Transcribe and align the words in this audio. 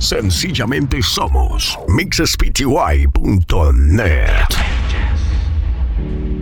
Sencillamente 0.00 1.02
somos 1.02 1.78
mixespty.net. 1.88 3.04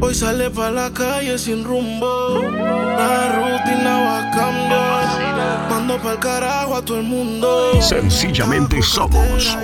Hoy 0.00 0.14
sale 0.14 0.48
pa' 0.48 0.70
la 0.70 0.92
calle 0.92 1.36
sin 1.36 1.64
rumbo. 1.64 2.38
La 2.38 3.34
rutina 3.34 3.98
va 3.98 4.18
a 4.18 4.30
cambiar. 4.30 5.68
Mando 5.68 5.98
pa'l 5.98 6.20
carajo 6.20 6.76
a 6.76 6.82
todo 6.84 6.98
el 7.00 7.06
mundo. 7.06 7.82
Sencillamente 7.82 8.80
somos 8.80 9.58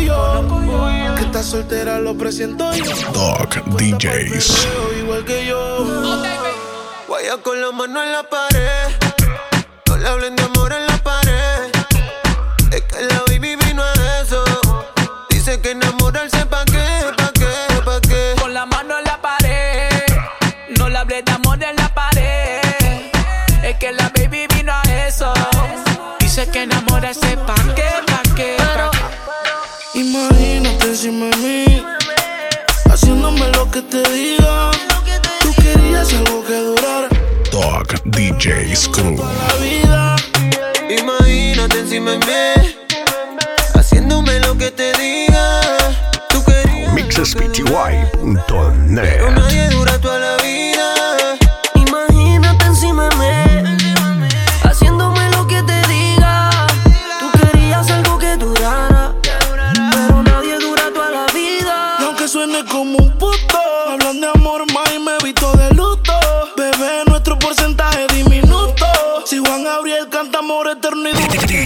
yo. 0.00 1.14
Que 1.14 1.22
está 1.22 1.42
soltera 1.44 2.00
lo 2.00 2.18
presento 2.18 2.74
yo. 2.74 2.84
Doc 3.12 3.62
DJs. 3.78 4.66
Igual 4.98 5.24
que 5.24 5.46
yo. 5.46 5.86
Vaya 7.08 7.40
con 7.44 7.60
la 7.60 7.70
mano 7.70 8.02
en 8.02 8.10
la 8.10 8.24
pared. 8.28 9.03
No 10.04 10.10
le 10.10 10.16
hablen 10.16 10.36
de 10.36 10.42
amor 10.42 10.70
en 10.70 10.86
la 10.86 10.98
pared. 10.98 11.72
Es 12.70 12.82
que 12.82 13.04
la 13.06 13.22
baby 13.26 13.56
vino 13.56 13.82
a 13.82 14.20
eso. 14.20 14.44
Dice 15.30 15.58
que 15.62 15.70
enamorarse 15.70 16.44
pa' 16.44 16.62
qué, 16.66 17.10
pa' 17.16 17.32
qué, 17.32 17.80
pa' 17.82 18.00
qué. 18.02 18.34
Con 18.38 18.52
la 18.52 18.66
mano 18.66 18.98
en 18.98 19.04
la 19.04 19.18
pared. 19.22 20.04
No 20.76 20.90
le 20.90 20.98
hablé 20.98 21.22
de 21.22 21.32
amor 21.32 21.62
en 21.62 21.76
la 21.76 21.88
pared. 21.94 22.60
Es 23.62 23.78
que 23.78 23.92
la 23.92 24.10
baby 24.14 24.46
vino 24.54 24.72
a 24.74 24.82
eso. 25.08 25.32
Dice 26.20 26.50
que 26.50 26.64
enamorarse 26.64 27.38
pa' 27.38 27.54
qué, 27.74 27.88
pa' 28.06 28.22
qué, 28.36 28.56
pa' 28.58 28.90
qué. 29.94 30.00
Imagínate 30.00 30.86
encima 30.86 31.26
de 31.30 31.36
mí. 31.38 31.86
Haciéndome 32.92 33.48
lo 33.56 33.70
que 33.70 33.80
te 33.80 34.02
diga. 34.10 34.70
Tú 35.40 35.54
querías 35.62 36.12
algo 36.12 36.44
que 36.44 36.56
durara 36.56 37.08
Doc 37.50 37.94
DJs 38.04 38.88
Crew. 38.88 39.16
Haciéndome 43.74 44.40
lo 44.40 44.58
que 44.58 44.72
te 44.72 44.92
diga. 44.94 45.60
Tú 46.28 46.42
querías. 46.44 46.92
Mixespty.net. 46.92 49.83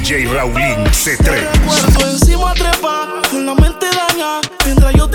DJ 0.08 0.24
Raulín 0.32 0.86
C3. 0.86 1.18
Recuerdo 1.84 2.10
encima 2.12 2.54
trepa, 2.54 3.20
con 3.30 3.44
la 3.44 3.54
mente 3.54 3.84
daña, 3.90 4.40
mientras 4.64 4.94
yo 4.94 5.07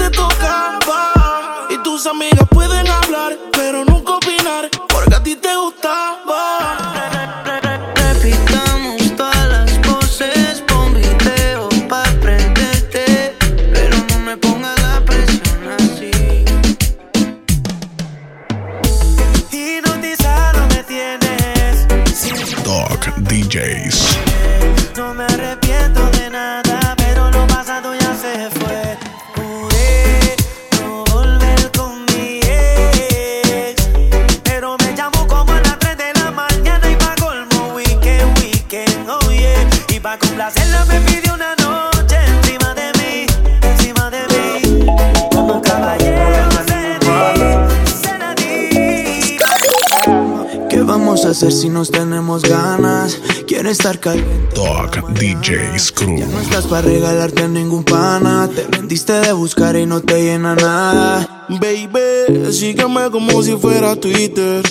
hacer 51.48 51.52
si 51.52 51.70
nos 51.70 51.92
tenemos 51.92 52.44
ganas? 52.44 53.20
Quiero 53.48 53.70
estar 53.70 54.00
caliente. 54.00 54.56
Doc 54.56 54.98
DJs 55.12 55.92
Crew. 55.92 56.26
No 56.32 56.40
estás 56.40 56.66
para 56.68 56.84
regalarte 56.84 57.44
a 57.44 57.48
ningún 57.48 57.84
pana. 57.84 58.50
Te 58.54 58.64
rendiste 58.64 59.14
de 59.14 59.34
buscar 59.34 59.76
y 59.76 59.86
no 59.86 60.02
te 60.02 60.22
llena 60.22 60.56
nada. 60.56 61.46
Baby, 61.50 62.52
sígueme 62.52 63.10
como 63.12 63.44
si 63.44 63.56
fuera 63.58 63.96
Twitter. 63.96 64.64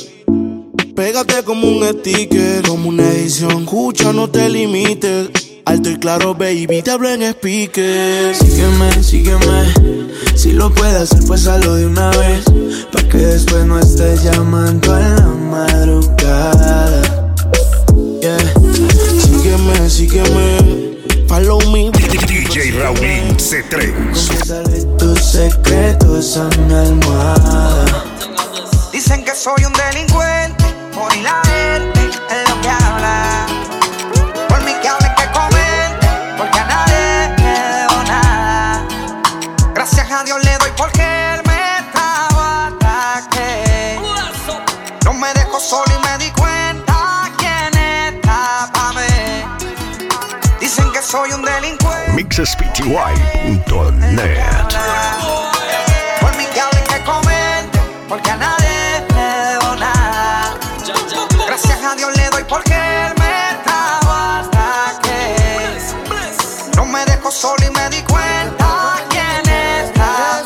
Pégate 0.97 1.43
como 1.45 1.69
un 1.69 1.85
sticker, 1.85 2.67
como 2.67 2.89
una 2.89 3.09
edición. 3.11 3.63
Escucha, 3.63 4.13
no 4.13 4.31
te 4.31 4.49
limites. 4.49 5.31
Alto 5.65 5.91
y 5.91 5.97
claro, 5.99 6.35
baby, 6.35 6.83
te 6.83 6.91
hablo 6.91 7.09
en 7.09 7.23
speaker. 7.23 8.35
Sígueme, 8.35 9.03
sígueme. 9.03 9.75
Si 10.35 10.53
lo 10.53 10.73
puedes 10.73 11.03
hacer, 11.03 11.21
pues 11.27 11.47
hazlo 11.47 11.75
de 11.75 11.87
una 11.87 12.11
vez. 12.11 12.45
Que 13.13 13.19
después 13.19 13.67
no 13.67 13.79
estés 13.79 14.23
llamando 14.23 14.95
a 14.95 14.99
la 14.99 15.27
madrugada. 15.51 17.03
Yeah. 18.23 18.39
Sígueme, 19.21 19.91
sígueme. 19.91 20.97
Follow 21.29 21.61
me. 21.71 21.91
DJ 21.91 22.73
Raulín 22.81 23.37
C3. 23.37 23.93
Confiésale 23.93 24.85
tus 24.97 25.23
secretos 25.23 26.39
a 26.39 26.49
mi 26.61 26.73
almohada. 26.73 27.85
Dicen 28.93 29.23
que 29.27 29.35
soy 29.35 29.63
un 29.67 29.75
delincuente, 29.75 30.32
mixespty.net. 52.33 53.69
Por 56.21 56.37
mí 56.37 56.47
que 56.47 56.61
hablen, 56.63 56.85
que 56.85 57.05
comenten, 57.05 57.83
porque 58.09 58.31
a 58.31 58.37
nadie 58.37 59.05
le 59.15 59.25
debo 59.51 59.75
nada. 59.77 60.57
Gracias 61.47 61.85
a 61.85 61.95
Dios 61.95 62.17
le 62.17 62.31
doy 62.31 62.45
porque 62.49 62.73
él 62.73 63.13
me 63.19 63.51
estaba 63.51 64.41
hasta 64.41 64.99
que 65.03 65.79
no 66.75 66.87
me 66.87 67.05
dejó 67.05 67.31
solo 67.31 67.63
y 67.67 67.71
me 67.71 67.91
di 67.91 68.03
cuenta 68.03 68.95
quién 69.11 69.43
está. 69.55 70.43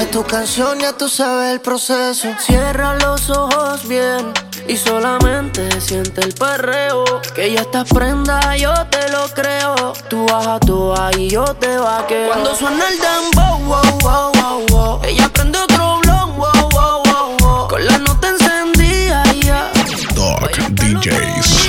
Es 0.00 0.10
tu 0.10 0.24
canción, 0.24 0.80
ya 0.80 0.92
tú 0.94 1.08
sabes 1.08 1.52
el 1.52 1.60
proceso. 1.60 2.34
Cierra 2.40 2.94
los 2.94 3.30
ojos 3.30 3.86
bien 3.86 4.32
y 4.70 4.76
solamente 4.76 5.80
siente 5.80 6.20
el 6.20 6.32
perreo. 6.32 7.04
Que 7.34 7.52
ya 7.52 7.62
estás 7.62 7.88
prenda, 7.88 8.56
yo 8.56 8.72
te 8.86 9.10
lo 9.10 9.26
creo. 9.34 9.92
Tú 10.08 10.26
bajas 10.26 10.60
tú 10.60 10.94
y 11.18 11.28
yo 11.28 11.44
te 11.56 11.76
vaqueo. 11.76 12.28
Cuando 12.28 12.54
suena 12.54 12.84
el 12.88 12.98
dembow, 13.00 13.58
wow, 13.64 13.98
wow, 14.02 14.32
wow, 14.34 14.66
wow. 14.68 15.00
Ella 15.04 15.28
prende 15.32 15.58
otro 15.58 15.98
blon, 16.02 16.36
wow, 16.36 16.68
wow, 16.70 17.02
wow, 17.04 17.36
wow. 17.40 17.68
Con 17.68 17.84
la 17.84 17.98
nota 17.98 18.28
encendida, 18.28 19.24
ya. 19.42 19.72
Doc 20.14 20.56
DJs. 20.70 21.68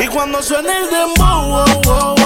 Y 0.00 0.06
cuando 0.08 0.42
suena 0.42 0.76
el 0.76 0.90
dembow, 0.90 1.50
wow, 1.50 1.82
wow. 1.84 2.19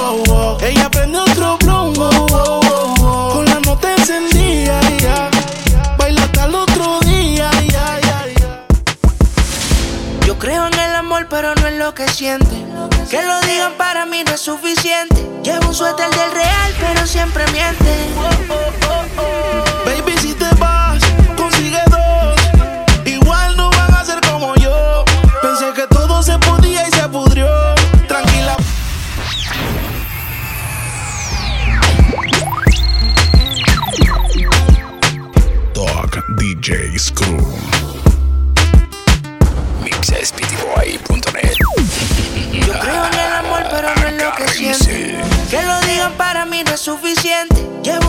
Que 11.92 12.08
siente. 12.08 12.64
Que 13.10 13.20
lo 13.20 13.40
digan 13.42 13.74
para 13.76 14.06
mí 14.06 14.22
no 14.24 14.32
es 14.32 14.40
suficiente. 14.40 15.16
Llevo 15.42 15.68
un 15.68 15.74
suéter 15.74 16.08
del 16.08 16.32
real, 16.32 16.72
pero 16.80 17.06
siempre 17.06 17.44
miente. 17.52 18.08
Baby, 19.84 20.16
si 20.18 20.32
te 20.32 20.46
vas, 20.58 20.73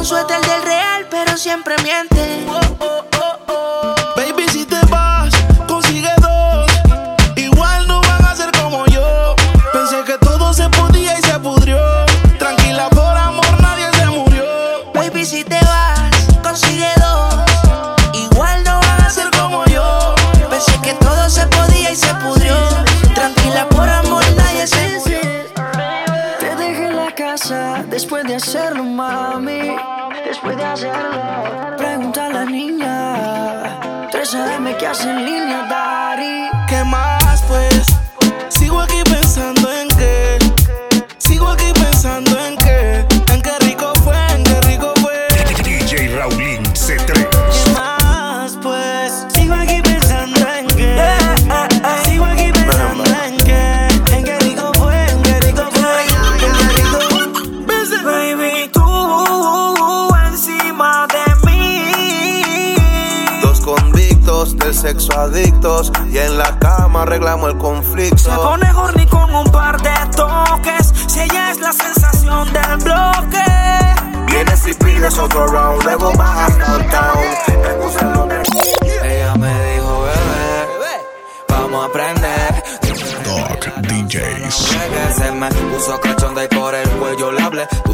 un 0.06 0.10
suéter 0.10 0.40
del 0.42 0.62
real, 0.62 1.08
pero 1.10 1.36
siempre 1.36 1.76
miente. 1.82 2.65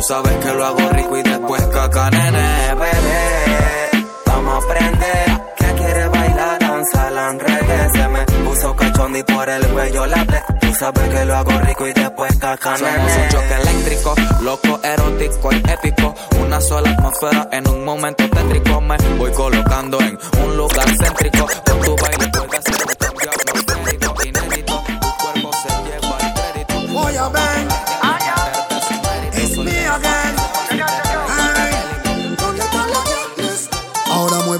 Tú 0.01 0.07
sabes 0.07 0.33
que 0.38 0.51
lo 0.51 0.65
hago 0.65 0.89
rico 0.94 1.15
y 1.15 1.21
después 1.21 1.62
caca, 1.68 2.09
nene, 2.09 2.74
bebé. 2.74 4.07
Vamos 4.25 4.56
a 4.56 4.65
aprender. 4.65 5.42
Que 5.56 5.65
quiere 5.75 6.07
bailar, 6.07 6.59
danza, 6.59 7.12
la 7.12 7.31
reggae. 7.33 7.89
Se 7.94 8.07
me 8.07 8.25
puso 8.44 8.75
cachonda 8.75 9.19
y 9.19 9.24
por 9.24 9.48
el 9.48 9.68
cuello 9.68 10.01
hablé. 10.01 10.44
Tú 10.59 10.74
sabes 10.74 11.07
que 11.07 11.24
lo 11.24 11.36
hago 11.36 11.51
rico 11.51 11.88
y 11.88 11.94
después 11.94 12.36
caca, 12.38 12.77
nene. 12.77 12.89
Somos 12.89 13.15
un 13.15 13.30
choque 13.30 13.53
eléctrico, 13.62 14.15
loco, 14.42 14.80
erótico 14.83 15.50
y 15.53 15.71
épico. 15.71 16.15
Una 16.44 16.59
sola 16.62 16.89
atmósfera 16.89 17.47
en 17.51 17.68
un 17.68 17.86
momento 17.86 18.27
tétrico. 18.27 18.81
Me 18.81 18.97
voy 19.19 19.31
colocando 19.33 20.00
en 20.00 20.18
un 20.44 20.57
lugar 20.57 20.89
céntrico. 20.97 21.45
Con 21.45 21.80
tu 21.81 21.95
baile 21.95 22.27
puedes 22.33 22.59
hacer 22.59 23.00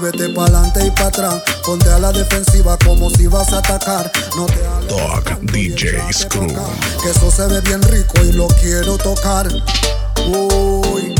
muévete 0.02 0.28
pa'lante 0.30 0.84
y 0.84 0.90
pa' 0.90 1.06
atrás. 1.06 1.42
Ponte 1.64 1.88
a 1.88 1.98
la 1.98 2.10
defensiva 2.12 2.76
como 2.84 3.08
si 3.10 3.26
vas 3.28 3.52
a 3.52 3.58
atacar. 3.58 4.10
No 4.36 4.46
te 4.46 4.66
alejes, 4.66 4.88
Dog 4.88 5.40
DJ 5.52 6.12
Screw. 6.12 6.48
Que 7.02 7.10
eso 7.10 7.30
se 7.30 7.46
ve 7.46 7.60
bien 7.60 7.82
rico 7.82 8.20
y 8.22 8.32
lo 8.32 8.48
quiero 8.48 8.98
tocar. 8.98 9.48
Uy. 10.26 11.14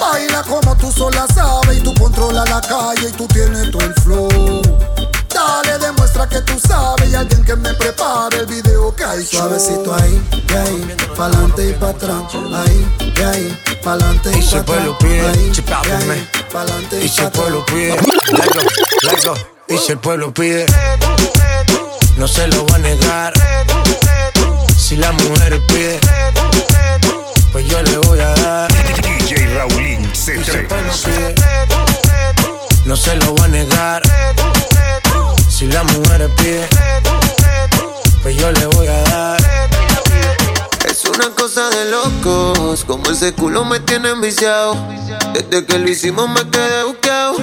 Baila 0.00 0.42
como 0.42 0.76
tú 0.76 0.92
sola 0.92 1.26
sabes 1.34 1.78
y 1.78 1.80
tú 1.80 1.92
controlas 1.94 2.48
la 2.48 2.60
calle 2.60 3.08
y 3.08 3.12
tú 3.12 3.26
tienes 3.26 3.70
todo 3.70 3.82
el 3.82 3.94
flow. 3.94 4.62
Dale, 5.34 5.78
demuestra 5.78 6.28
que 6.28 6.40
tú 6.42 6.58
sabes 6.60 7.10
y 7.10 7.14
alguien 7.14 7.44
que 7.44 7.56
me 7.56 7.74
prepare 7.74 8.38
el 8.38 8.46
video 8.46 8.94
que 8.94 9.04
hay 9.04 9.24
Suavecito 9.26 9.94
ahí, 9.94 10.22
y 10.32 10.52
ahí, 10.54 10.96
pa'lante 11.16 11.70
y 11.70 11.72
pa' 11.72 11.88
atrás. 11.90 12.22
Ahí, 12.34 12.86
y 13.00 13.20
ahí, 13.22 13.60
pa'lante 13.82 14.30
y, 14.30 14.38
Y 14.38 14.42
pa' 14.42 14.58
el 14.58 14.64
pueblo 14.64 14.92
atrás. 14.94 15.36
Ahí, 15.36 15.52
y 15.52 16.52
pa'lante 16.52 17.00
y 17.00 17.04
Y 17.04 17.08
si 17.08 17.20
pa' 17.20 17.26
el 17.26 17.32
pueblo 17.32 17.60
atrás. 17.60 17.74
pide, 17.74 17.96
let 18.32 18.48
go, 18.54 18.62
let 19.02 19.24
go. 19.24 19.34
Y 19.68 19.78
si 19.78 19.92
el 19.92 19.98
pueblo 19.98 20.32
pide, 20.32 20.66
no 22.16 22.28
se 22.28 22.46
lo 22.48 22.66
va 22.66 22.76
a 22.76 22.78
negar. 22.78 23.32
Si 24.76 24.96
la 24.96 25.10
mujer 25.12 25.60
pide, 25.66 25.98
pues 27.52 27.66
yo 27.66 27.82
le 27.82 27.98
voy 27.98 28.20
a 28.20 28.28
dar. 28.34 28.72
DJ 29.02 29.54
Raulín 29.56 30.10
Y 30.12 30.16
si 30.16 30.30
el 30.32 30.44
C3. 30.44 30.68
pueblo 30.68 30.92
pide, 31.04 31.34
no 32.84 32.96
se 32.96 33.16
lo 33.16 33.34
va 33.34 33.44
a 33.46 33.48
negar. 33.48 34.02
Si 35.64 35.70
la 35.70 35.82
mujer 35.82 36.30
pide, 36.36 36.68
pues 38.22 38.36
yo 38.36 38.52
le 38.52 38.66
voy 38.66 38.86
a 38.86 39.00
dar. 39.04 39.40
Es 40.86 41.06
una 41.06 41.30
cosa 41.30 41.70
de 41.70 41.90
locos, 41.90 42.84
como 42.84 43.10
ese 43.10 43.32
culo 43.32 43.64
me 43.64 43.80
tiene 43.80 44.10
enviciado. 44.10 44.76
Desde 45.32 45.64
que 45.64 45.78
lo 45.78 45.88
hicimos 45.88 46.28
me 46.28 46.46
quedé 46.50 46.84
buqueado. 46.84 47.36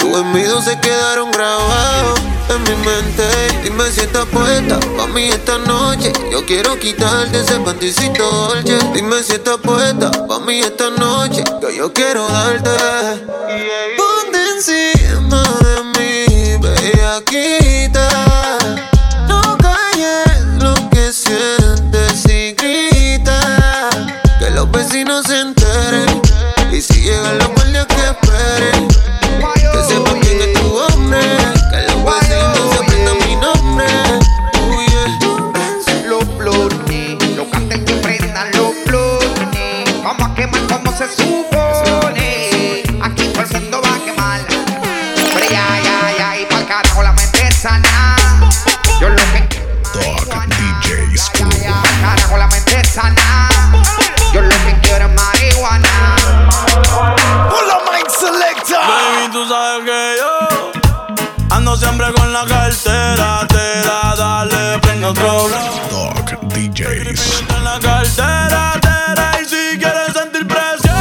Tus 0.00 0.16
envidios 0.16 0.64
se 0.64 0.80
quedaron 0.80 1.30
grabados 1.30 2.18
en 2.48 2.62
mi 2.62 2.76
mente. 2.86 3.24
Dime 3.62 3.90
si 3.90 4.00
estás 4.00 4.24
puesta 4.32 4.80
pa' 4.96 5.08
mí 5.08 5.24
esta 5.24 5.58
noche. 5.58 6.14
Yo 6.32 6.46
quiero 6.46 6.78
quitarte 6.78 7.40
ese 7.40 7.60
panticito 7.60 8.24
dolce. 8.24 8.78
Dime 8.94 9.22
si 9.22 9.34
estás 9.34 9.58
puesta 9.58 10.10
pa' 10.26 10.38
mí 10.38 10.60
esta 10.60 10.88
noche. 10.88 11.44
Que 11.60 11.76
yo 11.76 11.92
quiero 11.92 12.26
darte. 12.26 12.70
Ponte 13.98 14.38
encima 14.56 15.42
de 15.42 15.82
mí, 15.82 15.87
No 19.26 19.58
calles 19.58 20.40
lo 20.60 20.74
que 20.88 21.12
sientes 21.12 22.24
y 22.26 22.52
grita. 22.52 23.90
Que 24.38 24.50
los 24.50 24.70
vecinos 24.70 25.26
se 25.26 25.40
enteren. 25.40 26.22
Y 26.70 26.80
si 26.80 27.00
llegan 27.02 27.38
los 27.38 27.57
cartera. 63.14 63.46
Te 63.48 63.82
da, 63.86 64.14
dale, 64.16 64.78
prende 64.80 65.06
otro 65.06 65.46
blow. 65.46 65.58
Dog 65.90 66.48
DJs. 66.48 67.44
En 67.56 67.64
la 67.64 67.78
cartera, 67.80 68.72
tera, 68.80 69.40
y 69.40 69.44
si 69.44 69.78
quieres 69.78 70.12
sentir 70.12 70.46
presión, 70.46 70.96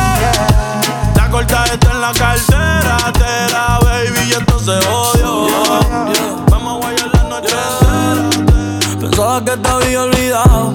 la 1.15 1.29
corta 1.29 1.65
está 1.65 1.91
en 1.91 2.01
la 2.01 2.11
cartera, 2.13 2.97
tera, 3.13 3.79
baby, 3.81 4.29
y 4.29 4.31
esto 4.31 4.59
se 4.59 4.77
odio. 4.87 5.47
Vamos 6.49 6.75
a 6.75 6.85
guayar 6.85 7.09
la 7.13 7.23
noche 7.23 7.55
entera. 7.81 8.99
Pensaba 8.99 9.43
que 9.43 9.57
te 9.57 9.69
había 9.69 10.03
olvidado, 10.03 10.73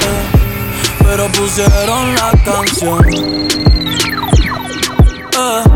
eh, 0.00 0.24
pero 1.04 1.28
pusieron 1.32 2.14
la 2.14 2.30
canción. 2.44 3.06
Eh, 5.32 5.69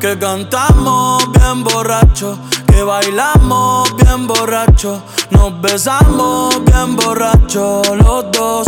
que 0.00 0.16
cantamos 0.18 1.30
bien 1.32 1.64
borracho, 1.64 2.38
que 2.68 2.82
bailamos 2.82 3.94
bien 3.96 4.26
borracho, 4.28 5.02
nos 5.30 5.60
besamos 5.60 6.64
bien 6.64 6.94
borracho 6.96 7.82
los 7.96 8.30
dos. 8.30 8.66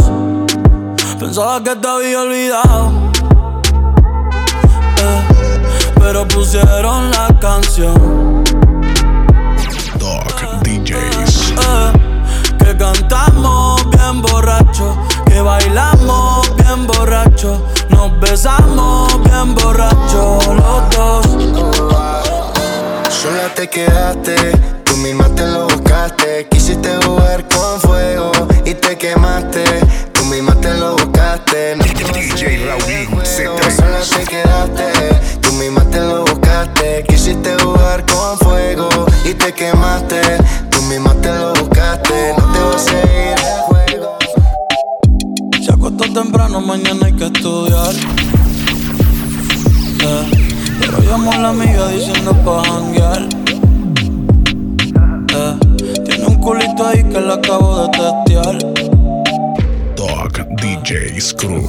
Pensaba 1.18 1.62
que 1.62 1.76
te 1.76 1.86
había 1.88 2.22
olvidado, 2.22 2.90
eh, 4.98 5.22
pero 6.00 6.26
pusieron 6.26 7.10
la 7.12 7.28
canción. 7.40 8.42
Dog 9.98 10.62
DJs. 10.64 11.52
eh, 11.52 11.92
que 12.58 12.76
cantamos 12.76 13.88
bien 13.90 14.22
borracho, 14.22 14.96
que 15.26 15.40
bailamos 15.40 16.50
nos 18.00 18.18
besamos 18.18 19.22
bien 19.24 19.54
borrachos 19.56 20.46
los 20.46 20.96
dos. 20.96 21.26
Sola 23.10 23.52
te 23.54 23.68
quedaste, 23.68 24.52
tú 24.84 24.96
misma 24.96 25.28
te 25.36 25.46
lo 25.46 25.64
buscaste. 25.64 26.46
Quisiste 26.50 26.96
jugar 27.04 27.46
con 27.54 27.78
fuego 27.78 28.32
y 28.64 28.72
te 28.72 28.96
quemaste. 28.96 29.64
Tú 30.14 30.24
misma 30.24 30.54
te 30.54 30.72
lo 30.78 30.96
buscaste. 30.96 31.76
No 31.76 31.84
DJ 31.84 32.64
Raúl, 32.64 33.26
Sola 33.26 34.00
te 34.16 34.24
quedaste, 34.24 34.92
tú 35.42 35.52
misma 35.52 35.84
te 35.90 36.00
lo 36.00 36.24
buscaste. 36.24 37.04
Quisiste 37.06 37.54
jugar 37.62 38.06
con 38.06 38.38
fuego 38.38 38.88
y 39.26 39.34
te 39.34 39.52
quemaste. 39.52 40.22
Tú 40.70 40.80
misma 40.84 41.12
te 41.20 41.34
lo 41.34 41.52
buscaste. 41.52 42.32
No 42.38 42.50
te 42.50 42.60
vas 42.60 42.86
a 42.86 42.92
ir 42.92 43.69
acostó 45.90 46.12
temprano, 46.12 46.60
mañana 46.60 47.06
hay 47.06 47.12
que 47.12 47.26
estudiar. 47.26 47.94
Eh, 50.02 50.30
pero 50.80 51.00
llamo 51.00 51.32
a 51.32 51.38
la 51.38 51.48
amiga 51.50 51.88
diciendo 51.88 52.32
pa' 52.44 52.62
janguear. 52.64 53.28
Eh, 55.34 55.54
tiene 56.04 56.26
un 56.26 56.34
culito 56.36 56.86
ahí 56.86 57.02
que 57.04 57.20
la 57.20 57.34
acabo 57.34 57.82
de 57.82 57.88
testear. 57.98 58.58
Dog 59.96 60.32
DJ 60.56 61.20
Screw. 61.20 61.68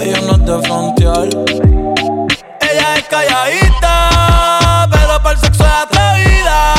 Ella 0.00 0.20
no 0.26 0.32
es 0.34 0.46
de 0.46 0.62
frontear. 0.66 1.28
Ella 2.60 2.96
es 2.96 3.02
calladita, 3.08 4.88
pero 4.90 5.22
para 5.22 5.32
el 5.32 5.38
sexo 5.38 5.64
es 5.64 5.70
atrevida. 5.70 6.74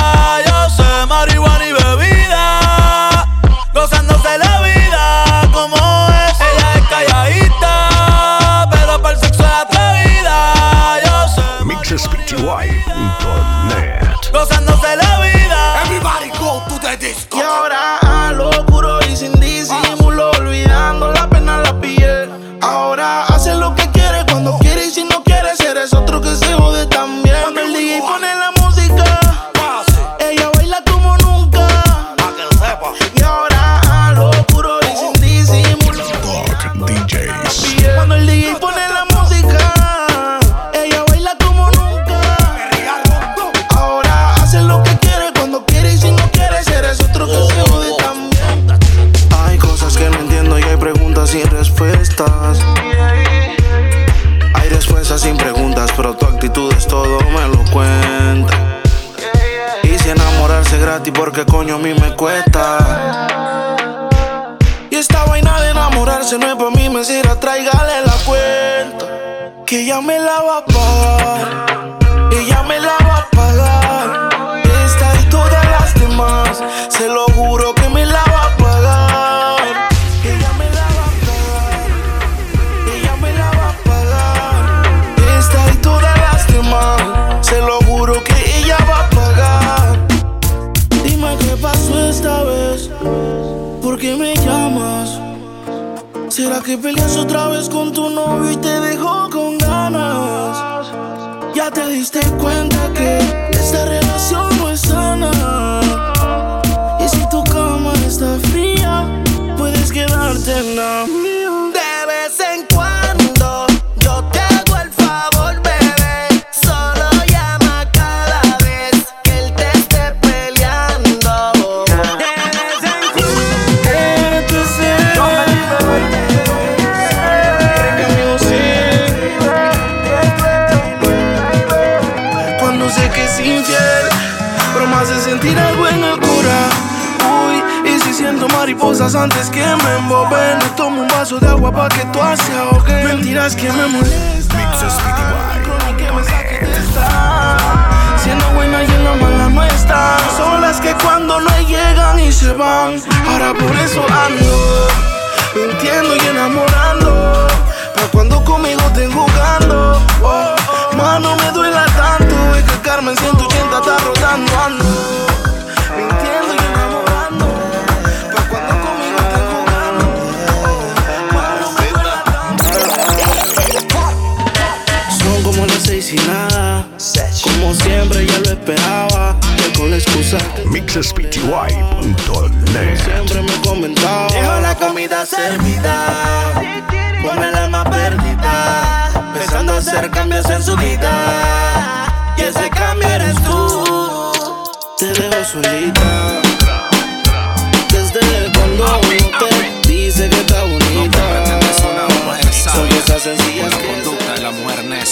Yo 0.46 0.70
sé 0.76 1.06
marihuana 1.08 1.66
y 1.66 1.74
bebida. 1.74 2.13
Why? 12.42 13.13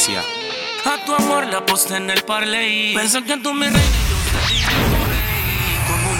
A 0.04 1.06
tu 1.06 1.14
amor 1.14 1.46
la 1.46 1.60
aposté 1.60 1.98
en 1.98 2.10
el 2.10 2.24
parlay. 2.24 2.96
Pensé 2.96 3.24
que 3.24 3.38
tú 3.38 3.54
me 3.54 3.68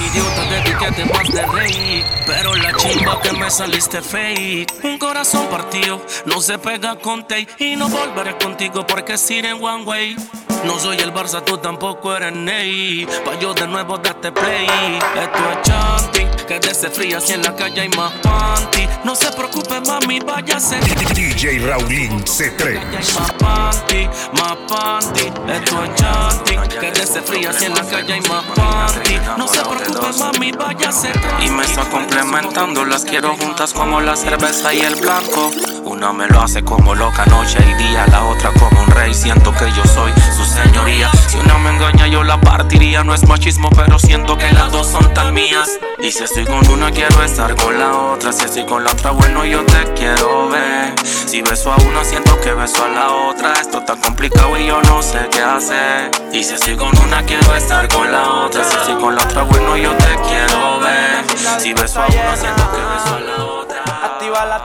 idiota 0.06 0.46
de 0.46 0.62
ti 0.62 0.72
que 0.80 0.92
te 0.92 1.04
vas 1.06 1.32
de 1.32 1.42
reír. 1.48 2.06
Pero 2.28 2.56
la 2.58 2.78
chimba 2.78 3.20
que 3.22 3.32
me 3.32 3.50
saliste 3.50 4.04
fake. 4.04 4.84
Un 4.84 5.00
corazón 5.00 5.48
partido 5.48 6.06
no 6.28 6.42
se 6.42 6.60
pega 6.60 6.96
con 6.98 7.24
tape. 7.24 7.48
Y 7.58 7.76
no 7.76 7.90
volveré 7.90 8.38
contigo 8.38 8.86
porque 8.86 9.14
es 9.14 9.32
ir 9.32 9.48
en 9.48 9.64
one 9.64 9.84
way. 9.84 10.16
No 10.66 10.78
soy 10.78 10.98
el 10.98 11.12
Barça, 11.12 11.44
tú 11.44 11.58
tampoco 11.58 12.16
eres 12.16 12.34
Ney. 12.34 13.08
Pa' 13.26 13.38
yo 13.40 13.54
de 13.54 13.68
nuevo 13.68 13.98
date 13.98 14.32
play. 14.32 14.68
Esto 15.16 15.52
es 15.52 15.62
chanting, 15.64 16.30
quédese 16.48 16.90
fría 16.90 17.20
si 17.20 17.34
en 17.34 17.42
la 17.42 17.56
calle 17.56 17.82
hay 17.82 17.90
más 17.90 18.12
panty. 18.22 18.88
No 19.04 19.16
se 19.16 19.32
preocupe, 19.32 19.82
mami, 19.82 20.20
váyase. 20.20 20.80
DJ 21.16 21.60
Raulín 21.66 22.24
C3. 22.26 22.80
Más 23.20 23.32
panty, 23.34 24.08
más 24.34 24.58
panty. 24.70 25.28
Esto 25.52 25.84
es 25.84 25.96
chanting, 25.96 26.62
quédese 26.80 27.22
fría 27.22 27.52
si 27.54 27.66
en 27.66 27.74
la 27.74 27.84
calle 27.84 28.14
hay 28.14 28.22
más 28.22 28.46
panty. 28.56 29.18
No 29.38 29.48
se 29.48 29.62
preocupe, 29.62 30.20
mami, 30.20 30.52
váyase. 30.52 31.12
Y 31.44 31.50
me 31.50 31.64
está 31.64 31.90
complementando, 31.90 32.86
las 32.86 33.04
quiero 33.04 33.36
juntas 33.36 33.74
como 33.74 34.00
la 34.00 34.16
cerveza 34.16 34.74
y 34.74 34.82
el 34.82 34.96
blanco. 34.96 35.52
Una 35.84 36.14
me 36.14 36.28
lo 36.28 36.42
hace 36.42 36.64
como 36.64 36.94
loca 36.96 37.26
noche 37.26 37.58
y 37.68 37.74
día, 37.76 38.06
la 38.08 38.26
otra 38.26 38.52
como 38.60 38.82
un 38.82 38.88
rey. 38.92 39.14
Siento 39.14 39.52
que 39.54 39.72
yo 39.72 39.84
soy 39.86 40.12
su 40.36 40.46
señoría. 40.46 41.10
Si 41.28 41.38
una 41.38 41.58
me 41.58 41.72
engaña, 41.72 42.08
yo 42.08 42.24
la 42.24 42.40
partiría. 42.40 43.04
No 43.04 43.14
es 43.14 43.28
machismo, 43.28 43.70
pero 43.72 43.98
siento 44.00 44.38
que 44.38 44.52
las 44.52 44.72
dos 44.72 44.88
son 44.88 45.14
tan 45.14 45.34
mías. 45.34 45.70
Y 46.00 46.12
si 46.12 46.24
estoy 46.24 46.46
con 46.46 46.68
una, 46.70 46.92
quiero 46.92 47.24
estar 47.24 47.56
con 47.56 47.78
la 47.80 47.96
otra. 47.96 48.32
Si 48.32 48.46
estoy 48.46 48.66
con 48.66 48.84
la 48.84 48.92
otra, 48.92 49.12
bueno, 49.12 49.44
yo 49.46 49.64
te 49.66 49.94
quiero 49.94 50.50
ver. 50.50 50.94
Si 51.04 51.42
beso 51.42 51.72
a 51.72 51.76
una, 51.78 52.04
siento 52.04 52.40
que 52.42 52.54
beso 52.54 52.84
a 52.84 52.90
la 52.90 53.12
otra. 53.12 53.54
Esto 53.54 53.80
está 53.80 53.96
complicado 53.96 54.58
y 54.58 54.68
yo 54.68 54.82
no 54.84 55.02
sé 55.02 55.28
qué 55.32 55.42
hacer. 55.42 56.12
Y 56.32 56.44
si 56.44 56.54
estoy 56.54 56.76
con 56.76 56.96
una, 57.00 57.24
quiero 57.24 57.56
estar 57.56 57.88
con 57.88 58.12
la 58.12 58.46
otra. 58.46 58.64
Si 58.64 58.76
estoy 58.76 58.96
con 58.96 59.16
la 59.16 59.24
otra, 59.24 59.44
bueno, 59.44 59.76
yo 59.78 59.92
te 59.98 60.16
quiero 60.28 60.80
ver. 60.80 61.26
Si 61.60 61.74
beso 61.74 62.02
a 62.02 62.08
una, 62.08 62.36
siento 62.36 62.72
que 62.72 62.78
beso 62.78 63.16
a 63.16 63.20
la 63.20 63.44
otra. 63.44 63.84
Activa 64.04 64.46
la 64.46 64.64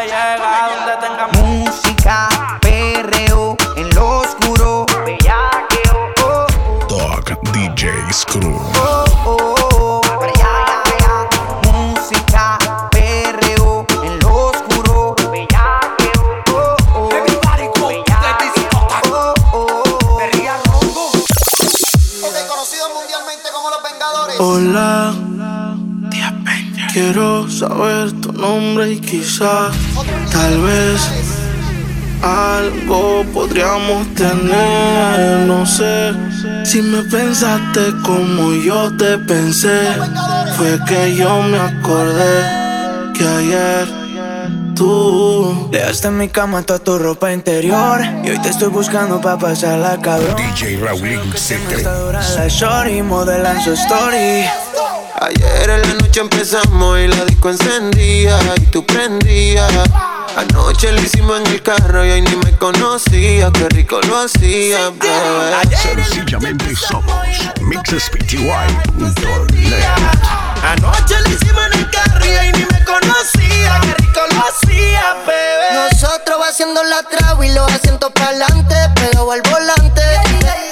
llega 0.00 0.70
donde 0.74 0.96
tenga 1.06 1.26
Música, 1.42 2.28
perreo, 2.60 3.56
en 3.76 3.94
lo 3.94 4.18
oscuro, 4.20 4.86
bellaqueo, 5.04 6.12
oh, 6.24 6.46
Dog 6.88 7.24
DJ 7.52 7.90
Screw. 8.12 8.56
oh, 8.76 9.04
oh, 9.26 9.54
oh, 9.56 10.26
ya, 10.38 10.82
ya, 10.84 10.98
ya. 10.98 11.72
Música, 11.72 12.58
perreo, 12.90 13.86
en 14.02 14.18
lo 14.20 14.46
oscuro, 14.48 15.14
bellaqueo, 15.30 16.42
oh, 16.52 16.76
oh, 16.94 17.08
bellaqueo, 17.08 18.12
oh, 19.10 19.34
oh. 19.52 19.68
Ok, 22.24 22.36
conocido 22.48 22.88
mundialmente 22.94 23.48
como 23.52 23.70
los 23.70 23.82
Vengadores. 23.82 24.36
Hola, 24.40 25.14
quiero 26.92 27.48
saber 27.50 28.12
nombre 28.42 28.90
y 28.92 29.00
quizás, 29.00 29.72
tal 30.32 30.60
vez, 30.62 31.00
algo 32.22 33.24
podríamos 33.32 34.12
tener. 34.14 35.46
No 35.46 35.64
sé 35.64 36.12
si 36.64 36.82
me 36.82 37.02
pensaste 37.04 37.80
como 38.04 38.52
yo 38.54 38.94
te 38.96 39.16
pensé. 39.18 39.80
Fue 40.56 40.78
que 40.88 41.14
yo 41.16 41.42
me 41.42 41.58
acordé 41.58 42.34
que 43.16 43.26
ayer 43.26 43.88
tú 44.74 45.68
Dejaste 45.70 46.08
en 46.08 46.18
mi 46.18 46.28
cama 46.28 46.62
toda 46.62 46.78
tu 46.78 46.98
ropa 46.98 47.32
interior 47.32 48.00
Y 48.24 48.30
hoy 48.30 48.38
te 48.40 48.48
estoy 48.48 48.68
buscando 48.68 49.20
pa' 49.20 49.38
pasarla 49.38 49.98
cabrón 50.00 50.36
DJ 50.36 50.78
Raulín 50.78 51.20
Está 51.34 51.56
C3. 51.56 51.98
dura 51.98 52.20
la 52.36 52.48
shorty, 52.48 53.02
modelan 53.02 53.62
su 53.62 53.72
story 53.72 54.44
Ayer 55.22 55.70
en 55.70 55.82
la 55.82 55.94
noche 55.94 56.20
empezamos 56.20 56.98
y 56.98 57.06
la 57.06 57.24
disco 57.24 57.50
encendía 57.50 58.36
y 58.56 58.60
tú 58.66 58.84
prendías. 58.84 59.70
Anoche 60.36 60.90
lo 60.92 61.00
hicimos 61.00 61.40
en 61.40 61.46
el 61.46 61.62
carro 61.62 62.04
y 62.04 62.10
ahí 62.10 62.22
ni 62.22 62.34
me 62.36 62.50
conocía, 62.56 63.50
qué 63.52 63.68
rico 63.68 64.00
lo 64.08 64.18
hacía, 64.20 64.90
bebé. 64.90 65.76
Sencillamente 65.76 66.74
somos 66.74 67.14
mixespty.net. 67.60 69.84
Anoche 70.64 71.20
lo 71.20 71.28
hicimos 71.30 71.62
en 71.72 71.78
el 71.78 71.90
carro 71.90 72.24
y 72.26 72.30
ahí 72.30 72.52
ni 72.52 72.64
me 72.64 72.84
conocía, 72.84 73.78
qué 73.82 73.94
rico 74.02 74.20
lo 74.34 74.44
hacía, 74.48 75.14
bebé. 75.26 75.90
Nosotros 75.92 76.40
va 76.40 76.48
haciendo 76.48 76.82
la 76.84 77.02
traba 77.04 77.46
y 77.46 77.52
los 77.52 77.70
asientos 77.70 78.10
para 78.12 78.28
adelante, 78.28 78.74
pegado 78.96 79.30
al 79.30 79.42
volante. 79.42 80.02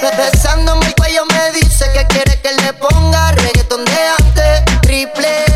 Be- 0.03 0.17
Besándome 0.17 0.87
el 0.87 0.95
cuello 0.95 1.25
me 1.27 1.53
dice 1.61 1.85
que 1.93 2.07
quiere 2.07 2.41
que 2.41 2.53
le 2.63 2.73
ponga 2.75 3.33
reggaeton 3.33 3.85
de 3.85 3.93
replay. 5.01 5.50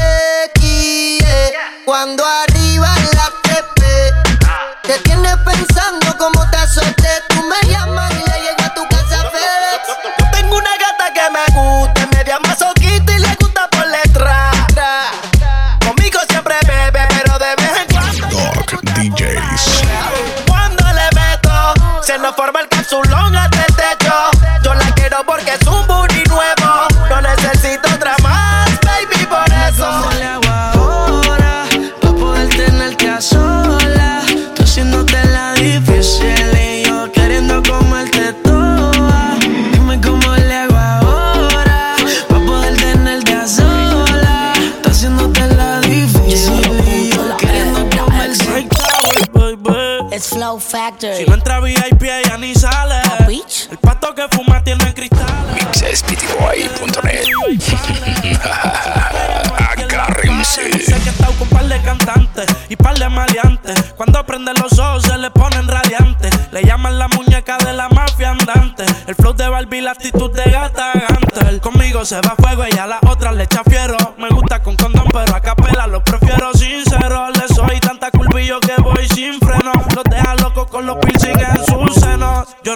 Si 50.99 51.25
no 51.27 51.35
entra 51.35 51.61
VIP 51.61 52.03
ella 52.03 52.37
ni 52.39 52.55
sale. 52.55 53.01
Beach. 53.27 53.69
El 53.71 53.79
pato 53.79 54.15
que 54.15 54.27
fuma 54.31 54.63
tiene 54.63 54.93
cristales. 54.95 55.55
Mixespty.net. 55.55 57.25
Agárrense. 59.59 60.65
Dice 60.71 60.95
que 61.03 61.11
está 61.11 61.27
con 61.39 61.49
par 61.49 61.65
de 61.67 61.81
cantantes 61.83 62.47
y 62.69 62.77
par 62.77 62.97
de 62.99 63.09
maleantes. 63.09 63.93
Cuando 63.97 64.25
prende 64.25 64.53
los 64.55 64.79
ojos 64.79 65.05
se 65.05 65.19
le 65.19 65.31
ponen 65.31 65.67
radiantes. 65.67 66.33
Le 66.53 66.63
llaman 66.63 66.99
la 66.99 67.09
muñeca 67.09 67.59
de 67.59 67.73
la 67.73 67.89
mafia 67.89 68.31
andante. 68.31 68.85
El 69.07 69.15
flow 69.15 69.33
de 69.35 69.49
Barbie, 69.49 69.81
la 69.81 69.93
actitud 69.93 70.31
de 70.33 70.51
gata 70.51 70.93
Gantel. 71.09 71.61
Conmigo 71.61 72.05
se 72.05 72.21
va 72.21 72.35
a 72.37 72.37
fuego 72.37 72.65
y 72.71 72.79
a 72.79 72.87
la 72.87 72.99
otra 73.09 73.33
le 73.33 73.45
echa 73.45 73.63
fiero. 73.65 73.97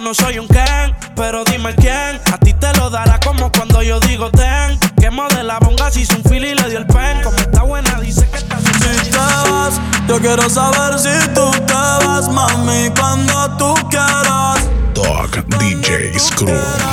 No 0.09 0.15
soy 0.15 0.39
un 0.39 0.47
Ken, 0.47 0.95
pero 1.15 1.43
dime 1.43 1.75
quién. 1.75 2.19
A 2.33 2.37
ti 2.39 2.51
te 2.53 2.73
lo 2.79 2.89
dará 2.89 3.19
como 3.19 3.51
cuando 3.51 3.83
yo 3.83 3.99
digo 3.99 4.31
ten. 4.31 4.79
Que 4.99 5.11
modela 5.11 5.59
bonga 5.59 5.91
si 5.91 6.01
hizo 6.01 6.15
un 6.15 6.23
feel 6.23 6.45
y 6.45 6.55
le 6.55 6.67
dio 6.67 6.79
el 6.79 6.87
pen. 6.87 7.21
Como 7.23 7.37
está 7.37 7.61
buena, 7.61 7.99
dice 7.99 8.27
que 8.27 8.37
está 8.37 8.57
Si 8.57 9.11
te 9.11 9.17
vas, 9.17 9.79
yo 10.07 10.19
quiero 10.19 10.49
saber 10.49 10.97
si 10.97 11.29
tú 11.35 11.51
te 11.51 11.73
vas, 11.73 12.27
mami, 12.27 12.89
cuando 12.99 13.55
tú 13.57 13.75
quieras. 13.89 14.67
Dog 14.95 15.45
DJ 15.59 16.17
Screw. 16.17 16.88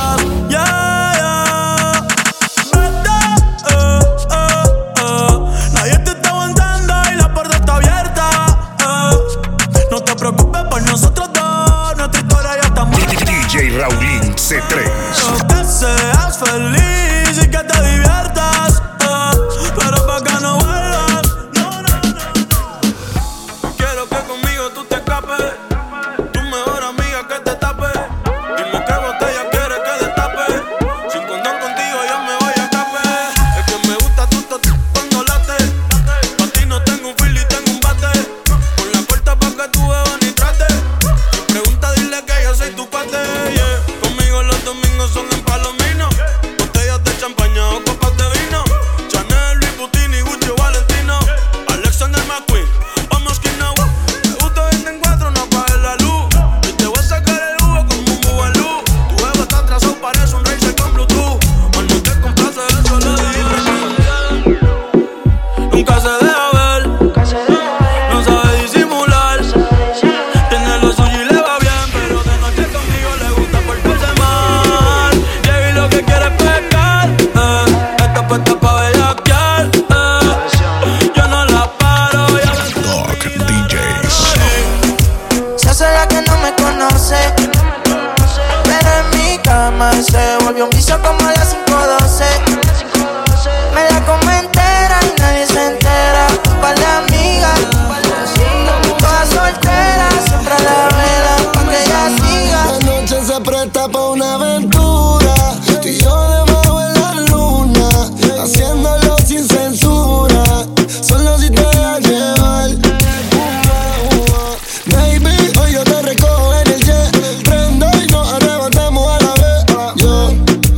Conmigo 25.20 25.76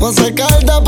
José 0.09 0.33
Calda, 0.33 0.81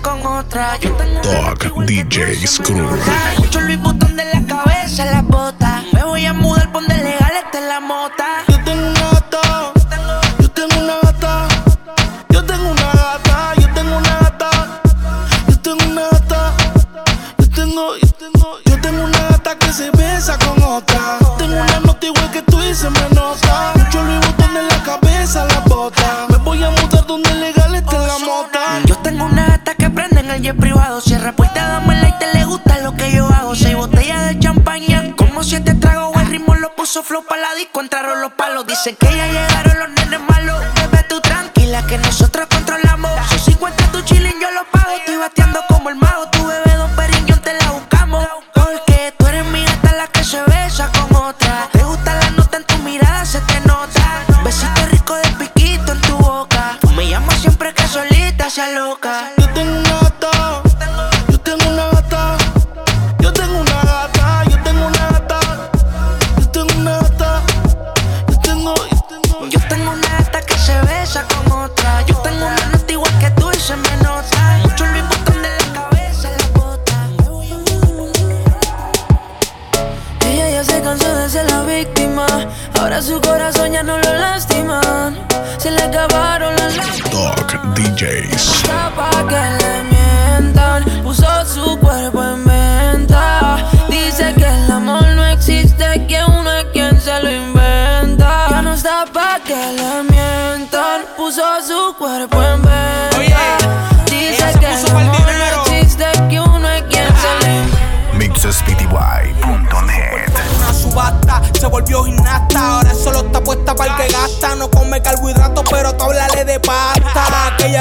con 0.00 0.24
otra. 0.26 0.78
Yo 0.78 0.90
Dog 1.22 1.86
DJ 1.86 2.46
Screw. 2.46 2.88
mucho 3.38 3.58
el 3.58 3.76
botón 3.78 4.16
de 4.16 4.24
la 4.24 4.42
cabeza, 4.46 5.04
la 5.06 5.22
bota. 5.22 5.82
Me 5.92 6.04
voy 6.04 6.24
a 6.24 6.32
mudar, 6.32 6.70
flow 37.12 37.24
pa' 37.26 37.36
la 37.36 37.54
disco, 37.56 37.82
entraron 37.82 38.22
los 38.22 38.32
palos. 38.32 38.66
Dicen 38.66 38.96
que 38.96 39.06
ya 39.14 39.26
llegaron 39.26 39.78
los 39.80 39.88
nenes 39.90 40.31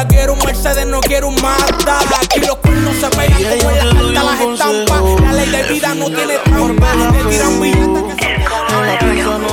ella 0.01 0.07
quiere 0.07 0.31
un 0.31 0.39
Mercedes, 0.39 0.87
no 0.87 0.99
quiere 1.01 1.25
un 1.25 1.35
Mazda. 1.35 1.99
Aquí 2.21 2.39
los 2.39 2.57
culos 2.57 2.95
se 2.95 3.07
pegan 3.09 3.43
como 3.43 3.71
en 3.71 3.77
ella 3.97 4.23
las 4.23 4.39
te 4.39 4.53
estampas. 4.53 5.21
La 5.21 5.33
ley 5.33 5.49
de 5.49 5.63
vida 5.63 5.93
no 5.95 6.05
tiene 6.05 6.37
trampa. 6.39 6.95
Le 6.95 7.23
tiran 7.29 7.61
billetes 7.61 8.15
que 8.15 8.25
se 8.25 8.87
la. 8.87 9.51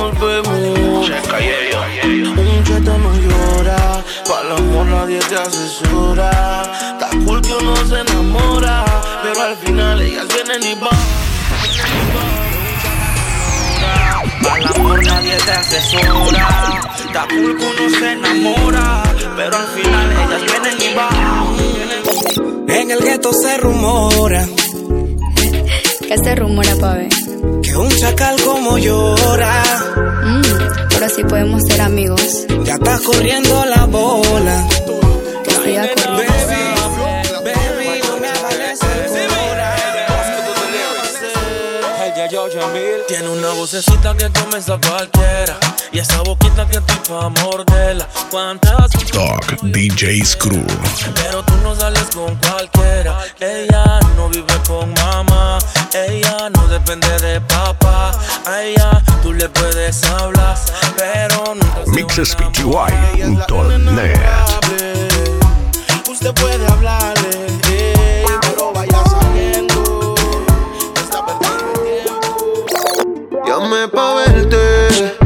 Un 2.41 2.63
cheto 2.63 2.97
no 2.97 3.13
llora. 3.15 4.03
Pa' 4.27 4.41
el 4.41 4.51
amor 4.57 4.85
nadie 4.87 5.19
te 5.19 5.35
asesora. 5.35 6.31
Está 6.93 7.09
cool 7.25 7.41
que 7.41 7.53
uno 7.53 7.75
se 7.87 7.99
enamora. 7.99 8.85
Pero 9.23 9.41
al 9.43 9.55
final 9.57 10.01
ellas 10.01 10.27
vienen 10.33 10.63
y 10.63 10.75
van. 10.75 10.99
Al 14.51 14.67
amor 14.75 15.05
nadie 15.05 15.37
te 15.37 15.51
asesora. 15.51 16.98
Cool 17.13 17.57
que 17.57 17.65
uno 17.65 17.89
se 17.99 18.11
enamora. 18.11 19.03
Pero 19.35 19.57
al 19.57 19.67
final 19.67 20.11
ellas 20.11 20.41
vienen 20.45 20.77
y 20.81 20.95
van. 20.95 22.69
En 22.69 22.91
el 22.91 22.99
gueto 22.99 23.33
se 23.33 23.57
rumora 23.57 24.47
¿Qué 26.07 26.15
se 26.23 26.35
rumora, 26.35 26.75
pa' 26.79 26.93
ver? 26.93 27.09
que 27.61 27.75
un 27.77 27.89
chacal 27.89 28.39
como 28.41 28.77
llora. 28.77 29.63
Mm, 30.23 30.41
pero 30.89 31.09
si 31.09 31.23
podemos 31.23 31.61
ser 31.67 31.81
amigos. 31.81 32.45
Ya 32.63 32.73
está 32.75 32.99
corriendo 33.05 33.65
la 33.65 33.85
bola. 33.85 34.67
Que 35.43 35.51
siga 35.51 35.87
corriendo. 35.95 36.18
Tiene 43.09 43.27
una 43.27 43.49
vocecita 43.53 44.15
que 44.15 44.29
comienza 44.29 44.77
cualquiera. 44.77 45.57
Y 45.91 45.97
esa 45.97 46.21
boquita 46.21 46.67
que 46.67 46.77
estoy 46.77 46.95
pa' 47.09 47.29
morderla. 47.29 48.07
¿Cuántas? 48.29 48.91
Dog 49.11 49.41
DJ 49.63 50.23
Screw. 50.23 50.63
Pero 51.15 51.41
tú 51.43 51.55
no 51.63 51.75
sales 51.75 52.05
con 52.13 52.35
cualquiera. 52.35 53.17
Ella 53.39 53.99
no 54.15 54.29
vive 54.29 54.53
con 54.67 54.93
mamá. 54.93 55.57
Ella 55.91 56.51
no 56.55 56.67
depende 56.67 57.07
de 57.17 57.41
papá. 57.41 58.11
A 58.45 58.61
ella 58.61 59.01
tú 59.23 59.33
le 59.33 59.49
puedes 59.49 60.03
hablar. 60.03 60.55
Pero 60.95 61.55
nunca 61.55 61.83
se 61.85 61.91
MixSpeedyY.net. 61.91 64.19
Usted 66.07 66.33
puede 66.35 66.67
hablarle, 66.67 67.47
eh, 67.71 68.23
pero 68.41 68.71
vaya 68.71 68.98
Llamé 73.59 73.89
pa' 73.89 74.13
verte. 74.13 75.17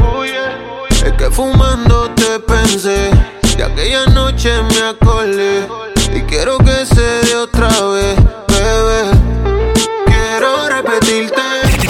Es 0.90 1.12
que 1.12 1.30
fumando 1.30 2.10
te 2.16 2.40
pensé. 2.40 3.10
De 3.56 3.62
aquella 3.62 4.06
noche 4.06 4.50
me 4.70 4.82
acordé. 4.88 5.68
Y 6.12 6.20
quiero 6.22 6.58
que 6.58 6.84
se 6.84 7.00
dé 7.00 7.36
otra 7.36 7.68
vez, 7.68 8.16
bebé. 8.48 9.10
Quiero 10.06 10.68
repetirte. 10.68 11.42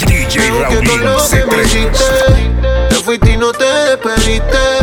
DJ 0.07 0.51
Que 0.69 0.87
con 0.87 1.03
lo 1.03 1.17
que 1.17 1.47
me 1.47 1.63
C3. 1.63 1.65
hiciste. 1.65 2.89
Te 2.91 2.95
fuiste 2.97 3.31
y 3.33 3.37
no 3.39 3.51
te 3.51 3.65
despediste. 3.65 4.74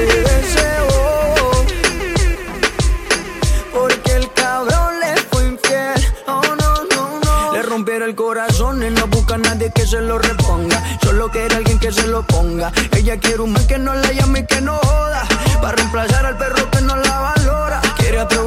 Ese 0.00 0.68
bobo. 0.88 1.64
Porque 3.72 4.12
el 4.16 4.32
cabrón 4.32 5.00
le 5.00 5.16
fue 5.30 5.44
infiel. 5.44 6.14
Oh, 6.26 6.40
no, 6.60 6.84
no, 6.84 7.20
no. 7.20 7.52
Le 7.52 7.62
rompieron 7.62 8.08
el 8.08 8.14
corazón 8.14 8.82
y 8.82 8.90
no 8.90 9.06
busca 9.08 9.34
a 9.34 9.38
nadie 9.38 9.70
que 9.74 9.86
se 9.86 10.00
lo 10.00 10.18
reponga. 10.18 10.82
Solo 11.02 11.30
quiere 11.30 11.56
alguien 11.56 11.78
que 11.78 11.92
se 11.92 12.06
lo 12.06 12.22
ponga. 12.22 12.72
Ella 12.96 13.18
quiere 13.18 13.42
un 13.42 13.52
man 13.52 13.66
que 13.66 13.78
no 13.78 13.94
la 13.94 14.12
llame 14.12 14.40
y 14.40 14.46
que 14.46 14.60
no 14.60 14.78
joda. 14.78 15.24
Para 15.60 15.76
reemplazar 15.76 16.26
al 16.26 16.38
perro 16.38 16.71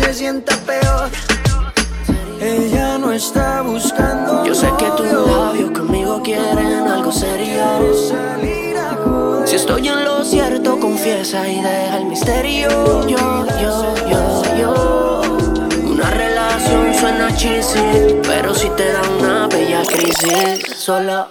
Se 0.00 0.14
sienta 0.14 0.56
peor. 0.66 1.10
Ella 2.40 2.98
no 2.98 3.12
está 3.12 3.62
buscando. 3.62 4.44
Yo 4.44 4.54
sé 4.54 4.68
que 4.78 4.86
tus 4.96 5.06
labios 5.06 5.70
conmigo 5.72 6.22
quieren 6.22 6.88
algo 6.88 7.12
serio. 7.12 7.64
Si 9.44 9.56
estoy 9.56 9.88
en 9.88 10.04
lo 10.04 10.24
cierto, 10.24 10.78
confiesa 10.80 11.46
y 11.46 11.56
deja 11.56 11.98
el 11.98 12.06
misterio. 12.06 12.68
Yo, 13.06 13.46
yo, 13.60 13.94
yo, 14.08 14.42
yo. 14.58 15.22
Una 15.84 16.10
relación 16.10 16.94
suena 16.94 17.36
cheesy, 17.36 18.20
pero 18.22 18.54
si 18.54 18.68
te 18.70 18.92
da 18.92 19.02
una 19.18 19.48
bella 19.48 19.82
crisis, 19.82 20.76
solo 20.76 21.26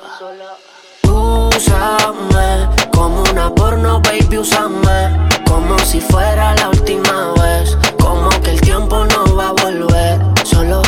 úsame 1.03 2.69
como 2.91 3.23
una 3.23 3.53
porno, 3.53 4.01
baby, 4.01 4.37
úsame 4.37 5.29
como 5.47 5.77
si 5.79 5.99
fuera 6.01 6.55
la 6.55 6.69
última 6.69 7.33
vez. 7.33 7.77
Como 8.19 8.41
que 8.41 8.51
el 8.51 8.59
tiempo 8.59 9.05
no 9.05 9.33
va 9.33 9.47
a 9.47 9.51
volver, 9.53 10.19
solo 10.43 10.81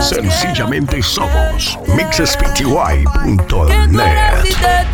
Sencillamente 0.00 1.02
somos 1.02 1.78
mixespty.net. 1.94 4.42
Si 4.42 4.54
te 4.54 4.92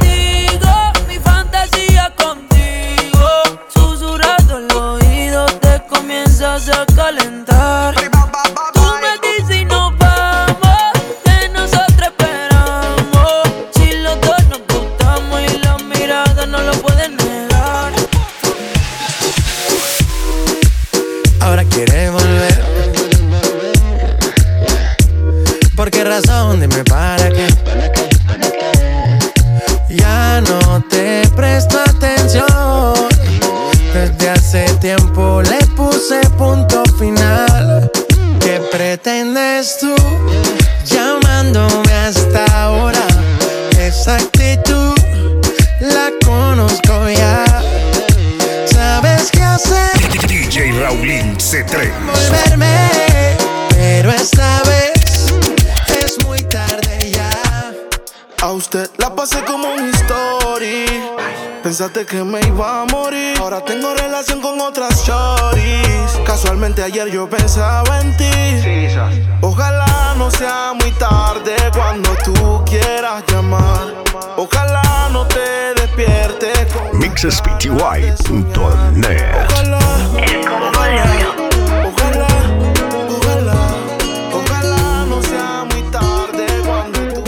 tú. 87.13 87.25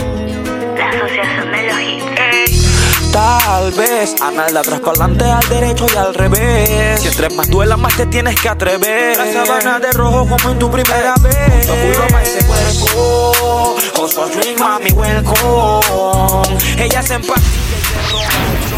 La 0.77 0.89
asociación 0.89 1.51
de 1.51 1.67
hits. 1.83 3.11
Tal 3.11 3.71
vez 3.73 4.15
a 4.21 4.31
nada 4.31 4.61
atrás 4.61 4.79
para 4.79 5.37
al 5.37 5.49
derecho 5.49 5.85
y 5.93 5.97
al 5.97 6.13
revés. 6.13 7.01
Si 7.01 7.09
entre 7.09 7.29
más 7.31 7.49
duela, 7.49 7.75
más 7.75 7.95
te 7.97 8.05
tienes 8.05 8.39
que 8.39 8.47
atrever. 8.47 9.17
La 9.17 9.33
sabana 9.33 9.79
de 9.79 9.91
rojo 9.91 10.25
como 10.27 10.49
en 10.49 10.59
tu 10.59 10.71
primera 10.71 11.15
vez. 11.21 11.67
Culo 11.67 12.07
pa' 12.09 12.23
ese 12.23 12.45
cuerpo. 12.45 13.75
Con 13.95 14.09
su 14.09 14.21
drink, 14.27 14.59
mami, 14.59 14.91
welcome. 14.91 16.57
Ella 16.77 17.01
se 17.03 17.15
empastilla 17.15 18.70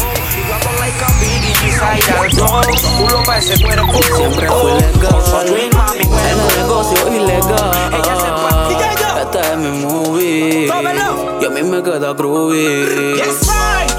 y 0.64 0.72
se 0.72 0.72
roba 0.72 0.72
el 0.72 0.80
like 0.80 1.04
a 1.04 1.08
biggie, 1.20 2.36
dog. 2.36 2.66
Culo 2.98 3.22
pa' 3.24 3.38
ese 3.38 3.62
cuerpo. 3.62 4.02
Siempre 4.16 4.48
fui 4.48 4.72
legal. 4.72 5.46
Drink, 5.46 5.74
mami, 5.74 5.98
el 5.98 6.38
negocio 6.58 7.08
ilegal. 7.08 7.92
Ella 7.92 8.16
se 8.20 8.26
empastilla 8.26 8.92
y 8.92 8.96
yo. 8.96 9.08
Este 9.22 9.40
es 9.40 9.56
mi 9.58 9.70
movie. 9.84 10.66
Y 10.66 11.44
a 11.44 11.50
mí 11.50 11.62
me 11.62 11.82
queda 11.82 12.12
groovy. 12.14 13.20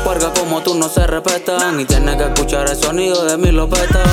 Porque 0.03 0.27
como 0.39 0.61
tú 0.61 0.75
no 0.75 0.89
se 0.89 1.05
respetan 1.07 1.79
y 1.79 1.85
tienes 1.85 2.15
que 2.15 2.23
escuchar 2.23 2.69
el 2.69 2.75
sonido 2.75 3.25
de 3.25 3.37
mi 3.37 3.51
lopeta. 3.51 4.03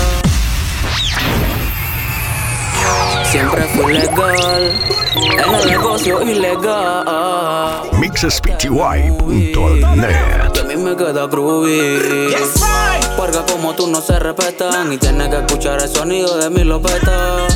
Siempre 3.31 3.62
fui 3.75 3.95
legal, 3.95 4.73
en 5.14 5.55
el 5.55 5.66
negocio 5.66 6.23
ilegal. 6.23 7.88
mixespty.net. 7.99 10.61
A 10.61 10.64
mí 10.64 10.77
me 10.77 10.95
queda 10.97 11.27
groovy. 11.27 12.29
Yes. 12.29 12.62
Porque 13.16 13.38
como 13.51 13.75
tú 13.75 13.87
no 13.87 14.01
se 14.01 14.18
respetan 14.18 14.92
y 14.92 14.99
tienes 14.99 15.29
que 15.29 15.37
escuchar 15.37 15.81
el 15.81 15.88
sonido 15.88 16.37
de 16.37 16.51
mi 16.51 16.64
lopeta. 16.64 17.47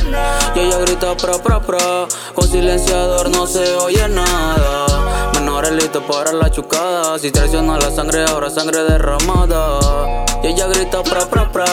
Y 0.55 0.59
ella 0.59 0.79
grita 0.79 1.15
pro 1.15 1.37
pro 1.43 1.61
pro, 1.61 2.07
con 2.33 2.47
silenciador 2.47 3.29
no 3.29 3.45
se 3.45 3.75
oye 3.75 4.07
nada. 4.09 4.86
Menores 5.57 5.83
listos 5.83 6.03
para 6.03 6.33
la 6.33 6.51
chucada, 6.51 7.17
si 7.17 7.31
traiciona 7.31 7.79
la 7.79 7.89
sangre 7.89 8.23
ahora 8.25 8.47
sangre 8.47 8.83
derramada. 8.83 10.23
Y 10.43 10.49
ella 10.49 10.67
grita 10.67 11.01
pro 11.01 11.27
pro 11.31 11.51
pro, 11.51 11.65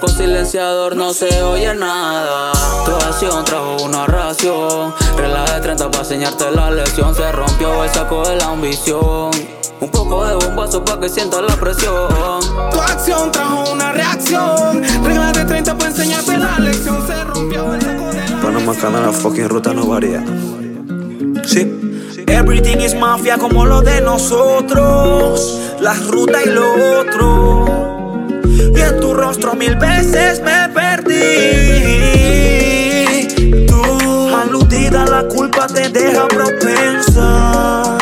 con 0.00 0.08
silenciador 0.08 0.96
no 0.96 1.12
se 1.12 1.42
oye 1.42 1.74
nada. 1.74 2.52
Tu 2.86 2.92
acción 2.92 3.44
trajo 3.44 3.76
una 3.84 4.06
ración, 4.06 4.94
regla 5.18 5.44
de 5.44 5.60
30 5.60 5.90
para 5.90 6.02
enseñarte 6.02 6.50
la 6.50 6.70
lección. 6.70 7.14
Se 7.14 7.30
rompió 7.30 7.84
el 7.84 7.90
saco 7.90 8.26
de 8.26 8.36
la 8.36 8.46
ambición. 8.46 9.30
Un 9.80 9.90
poco 9.90 10.24
de 10.24 10.34
bombazo 10.36 10.82
para 10.82 11.00
que 11.02 11.10
sientas 11.10 11.42
la 11.42 11.56
presión. 11.56 12.40
Tu 12.72 12.80
acción 12.80 13.30
trajo 13.32 13.70
una 13.70 13.92
reacción. 13.92 14.82
Regla 15.04 15.32
de 15.32 15.44
30 15.44 15.76
para 15.76 15.90
enseñarte 15.90 16.38
la 16.38 16.58
lección. 16.58 17.06
Se 17.06 17.22
rompió 17.22 17.74
el 17.74 17.82
saco 17.82 18.06
de 18.06 18.30
la 18.30 18.40
Panamá 18.40 18.74
Canal, 18.74 19.02
la 19.02 19.12
fucking 19.12 19.46
ruta 19.46 19.74
no 19.74 19.84
varía. 19.84 20.24
Sí. 21.44 21.95
Everything 22.28 22.80
is 22.80 22.94
mafia 22.94 23.38
como 23.38 23.64
lo 23.66 23.80
de 23.82 24.00
nosotros. 24.00 25.60
La 25.80 25.94
ruta 25.94 26.42
y 26.44 26.48
lo 26.48 27.00
otro. 27.00 27.66
Y 28.44 28.80
en 28.80 29.00
tu 29.00 29.14
rostro 29.14 29.54
mil 29.54 29.76
veces 29.76 30.40
me 30.42 30.68
perdí. 30.68 31.16
Tú, 33.66 34.34
aludida, 34.34 35.04
la 35.06 35.28
culpa 35.28 35.66
te 35.66 35.88
deja 35.88 36.26
propensa. 36.28 37.96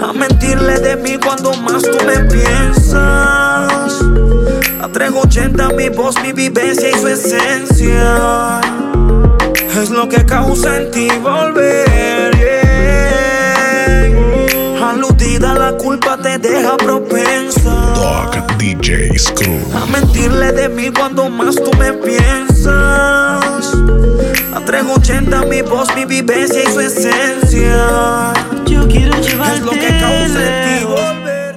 A 0.00 0.12
mentirle 0.12 0.78
de 0.78 0.96
mí 0.96 1.18
cuando 1.18 1.52
más 1.54 1.82
tú 1.82 1.98
me 2.06 2.18
piensas. 2.30 4.02
A 4.80 4.88
380 4.92 5.68
mi 5.70 5.88
voz, 5.88 6.20
mi 6.22 6.32
vivencia 6.32 6.90
y 6.90 6.94
su 6.94 7.08
esencia. 7.08 8.60
Es 9.80 9.90
lo 9.90 10.08
que 10.08 10.24
causa 10.26 10.76
en 10.76 10.90
ti 10.90 11.08
volver. 11.22 12.21
Culpa 15.82 16.16
te 16.16 16.38
deja 16.38 16.76
propensa. 16.76 17.70
Doc 17.94 18.36
DJs 18.58 19.32
Crew. 19.32 19.60
A 19.74 19.86
mentirle 19.86 20.52
de 20.52 20.68
mí 20.68 20.90
cuando 20.90 21.28
más 21.28 21.56
tú 21.56 21.70
me 21.78 21.92
piensas. 21.92 23.74
A 24.54 24.60
380 24.64 25.44
mi 25.46 25.62
voz, 25.62 25.88
mi 25.96 26.04
vivencia 26.04 26.62
y 26.62 26.72
su 26.72 26.80
esencia. 26.80 28.32
Yo 28.66 28.86
quiero 28.86 29.16
Es 29.16 29.26
llevarte 29.26 29.60
lo 29.60 29.70
que 29.72 29.88
causa 29.98 30.40
ti 30.64 30.84
volver. 30.84 31.56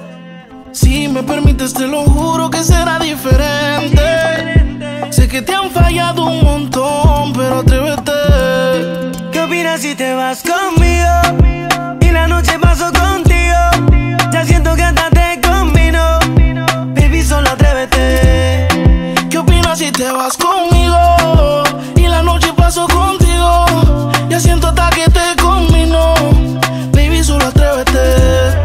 Si 0.72 1.08
me 1.08 1.22
permites, 1.22 1.72
te 1.72 1.86
lo 1.86 2.02
juro 2.04 2.50
que 2.50 2.62
será 2.64 2.98
diferente. 2.98 4.02
Sé 5.10 5.28
que 5.28 5.40
te 5.40 5.54
han 5.54 5.70
fallado 5.70 6.26
un 6.26 6.42
montón, 6.42 7.32
pero 7.32 7.58
atrévete. 7.58 8.12
¿Qué 9.30 9.40
opinas 9.40 9.80
si 9.80 9.94
te 9.94 10.14
vas 10.14 10.42
conmigo? 10.42 11.56
siento 14.46 14.74
que 14.76 14.82
hasta 14.82 15.10
te 15.10 15.40
combino. 15.40 16.18
Baby, 16.94 17.22
solo 17.22 17.50
atrévete. 17.50 18.68
¿Qué 19.28 19.38
opinas 19.38 19.78
si 19.78 19.90
te 19.90 20.10
vas 20.10 20.36
conmigo? 20.36 21.62
Y 21.96 22.06
la 22.06 22.22
noche 22.22 22.52
paso 22.56 22.86
contigo. 22.86 23.66
Ya 24.28 24.38
siento 24.40 24.68
hasta 24.68 24.90
que 24.90 25.08
te 25.10 25.36
combino. 25.42 26.14
Baby, 26.92 27.22
solo 27.24 27.46
atrévete. 27.46 28.56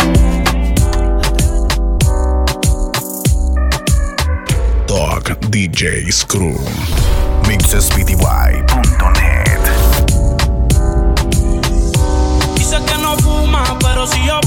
Dog 4.88 5.40
DJ 5.50 6.12
Screw. 6.12 6.60
Mixespty.net 7.48 9.60
Dice 12.56 12.78
que 12.86 12.98
no 13.02 13.18
fuma, 13.18 13.64
pero 13.82 14.06
si 14.08 14.26
yo 14.26 14.40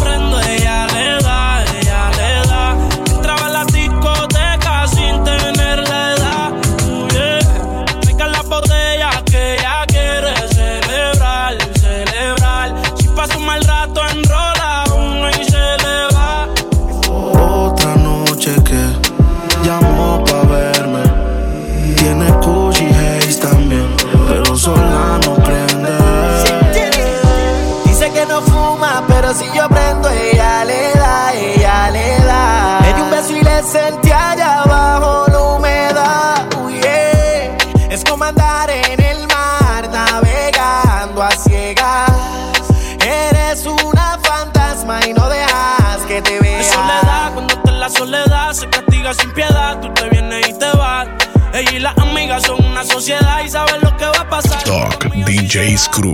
Jace 55.55 55.89
Crew. 55.89 56.13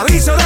Aviso 0.00 0.36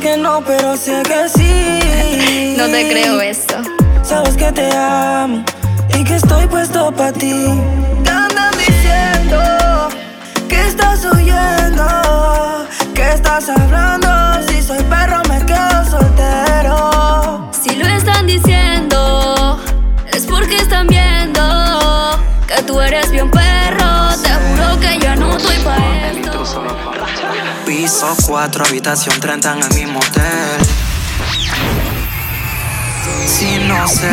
Que 0.00 0.16
no, 0.16 0.42
pero 0.46 0.78
sé 0.78 1.02
que 1.02 1.28
sí. 1.28 2.54
No 2.56 2.64
te 2.68 2.88
creo 2.88 3.20
esto. 3.20 3.56
Sabes 4.02 4.34
que 4.34 4.50
te 4.50 4.74
amo 4.74 5.44
y 5.94 6.04
que 6.04 6.14
estoy 6.14 6.46
puesto 6.46 6.90
para 6.90 7.12
ti. 7.12 7.44
Te 8.02 8.10
andan 8.10 8.50
diciendo 8.56 9.88
que 10.48 10.66
estás 10.68 11.04
huyendo, 11.04 12.66
que 12.94 13.12
estás 13.12 13.50
hablando. 13.50 14.08
Si 14.48 14.62
soy 14.62 14.82
perro, 14.84 15.20
me 15.28 15.44
quedo 15.44 15.84
soltero. 15.84 17.50
Si 17.52 17.76
lo 17.76 17.86
están 17.86 18.26
diciendo, 18.26 19.60
es 20.10 20.24
porque 20.24 20.56
están 20.56 20.86
viendo 20.86 22.18
que 22.46 22.62
tú 22.62 22.80
eres 22.80 23.10
bien 23.10 23.30
perro. 23.30 24.08
Te 24.22 24.30
juro 24.30 24.80
que 24.80 24.98
ya 24.98 25.14
no 25.14 25.36
estoy 25.36 25.58
para 25.58 26.10
esto 26.10 26.89
piso 27.90 28.14
4, 28.28 28.64
habitación 28.66 29.18
30 29.18 29.52
en 29.52 29.62
el 29.64 29.74
mismo 29.74 29.98
hotel. 29.98 30.60
Si 33.26 33.58
no 33.66 33.88
sé, 33.88 34.12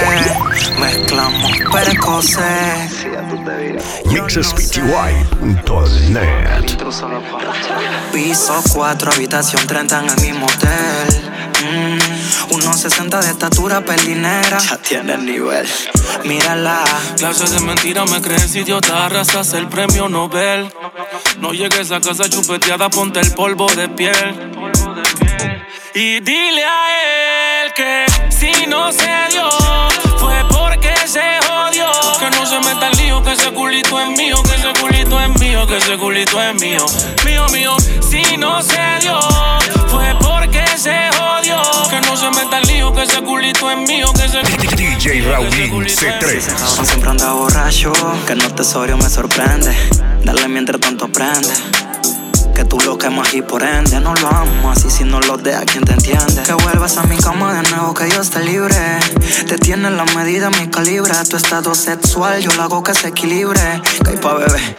mezclamos 0.80 1.51
percoces. 1.71 3.05
percoses. 3.45 4.01
YXSPTY.net 4.09 4.97
Piso 8.11 8.63
4, 8.73 9.11
habitación 9.11 9.67
30 9.67 9.99
en 9.99 10.09
el 10.09 10.21
mismo 10.21 10.47
hotel. 10.47 11.32
Mm. 11.61 12.16
1.60 12.50 13.22
de 13.22 13.30
estatura, 13.32 13.82
pelinera. 13.82 14.58
Ya 14.60 14.78
tiene 14.78 15.18
nivel. 15.18 15.68
Mírala. 16.24 16.84
Clases 17.18 17.52
de 17.52 17.60
mentira, 17.62 18.06
me 18.06 18.22
crees 18.22 18.56
idiota. 18.56 19.06
Arrasas 19.06 19.54
el 19.54 19.68
premio 19.68 20.08
Nobel. 20.10 20.72
No 21.39 21.52
llegues 21.54 21.91
a 21.91 22.00
casa 22.00 22.30
chupeteada, 22.30 22.89
ponte 22.89 23.20
el 23.20 23.34
polvo 23.34 23.68
de 23.76 23.89
piel. 23.89 24.54
Y 25.93 26.20
dile 26.20 26.64
a 26.64 27.64
él 27.64 27.74
que 27.76 28.06
si 28.30 28.68
no 28.68 28.91
se 28.91 29.10
dio, 29.32 29.50
fue 30.18 30.36
porque 30.50 30.93
se 31.06 31.39
jodió. 31.48 31.91
Que 32.20 32.30
no 32.30 32.45
se 32.45 32.60
meta 32.60 32.89
el 32.89 32.98
lío, 32.98 33.24
que 33.24 33.34
ese 33.34 33.52
culito 33.52 34.00
es 34.00 34.10
mío, 34.10 34.41
que 34.43 34.56
ese 34.56 34.74
culito 34.80 35.20
es 35.20 35.39
mío, 35.39 35.68
que 35.68 35.78
ese 35.78 35.98
culito 35.98 36.41
es 36.41 36.62
mío. 36.62 36.86
Mío, 37.26 37.45
mío, 37.50 37.78
si 38.08 38.38
no 38.38 38.62
se 38.62 39.00
dio, 39.02 39.20
fue 39.88 40.16
porque 40.22 40.66
se 40.78 41.10
jodió 41.18 41.36
andaste 42.28 42.82
conmigo. 42.82 42.93
culito 43.25 43.71
es 43.71 43.78
mío 43.78 44.11
que 44.13 44.28
se 44.28 44.75
DJ 44.75 45.21
Raulín 45.30 45.86
C3. 45.86 46.86
Siempre 46.86 47.09
anda 47.09 47.34
borracho, 47.34 47.93
que 48.25 48.36
no 48.36 48.53
tesorio 48.53 48.97
me 48.97 49.09
sorprende. 49.09 49.73
Dale 50.23 50.47
mientras 50.47 50.80
tanto 50.82 51.07
prende. 51.07 51.53
Que 52.53 52.65
tú 52.65 52.80
lo 52.80 52.97
quemas 52.97 53.34
y 53.36 53.41
por 53.43 53.61
ende 53.61 53.99
no 53.99 54.15
lo 54.15 54.28
amas. 54.28 54.84
Y 54.84 54.89
si 54.89 55.03
no 55.03 55.19
lo 55.19 55.38
dejas, 55.38 55.65
¿quién 55.65 55.84
te 55.84 55.93
entiende? 55.93 56.41
Que 56.43 56.53
vuelvas 56.53 56.97
a 56.97 57.03
mi 57.03 57.15
cama 57.17 57.53
de 57.53 57.69
nuevo, 57.69 57.93
que 57.93 58.09
yo 58.09 58.21
esté 58.21 58.43
libre. 58.43 58.75
Te 59.47 59.57
tiene 59.57 59.91
la 59.91 60.05
medida, 60.05 60.49
mi 60.49 60.67
calibre. 60.67 61.13
Tu 61.30 61.38
estado 61.38 61.75
sexual, 61.75 62.41
yo 62.41 62.51
lo 62.53 62.63
hago 62.63 62.84
que 62.84 62.93
se 62.95 63.09
equilibre. 63.09 63.61
Que 64.03 64.11
hay 64.11 64.17
pa' 64.17 64.34
bebé. 64.34 64.78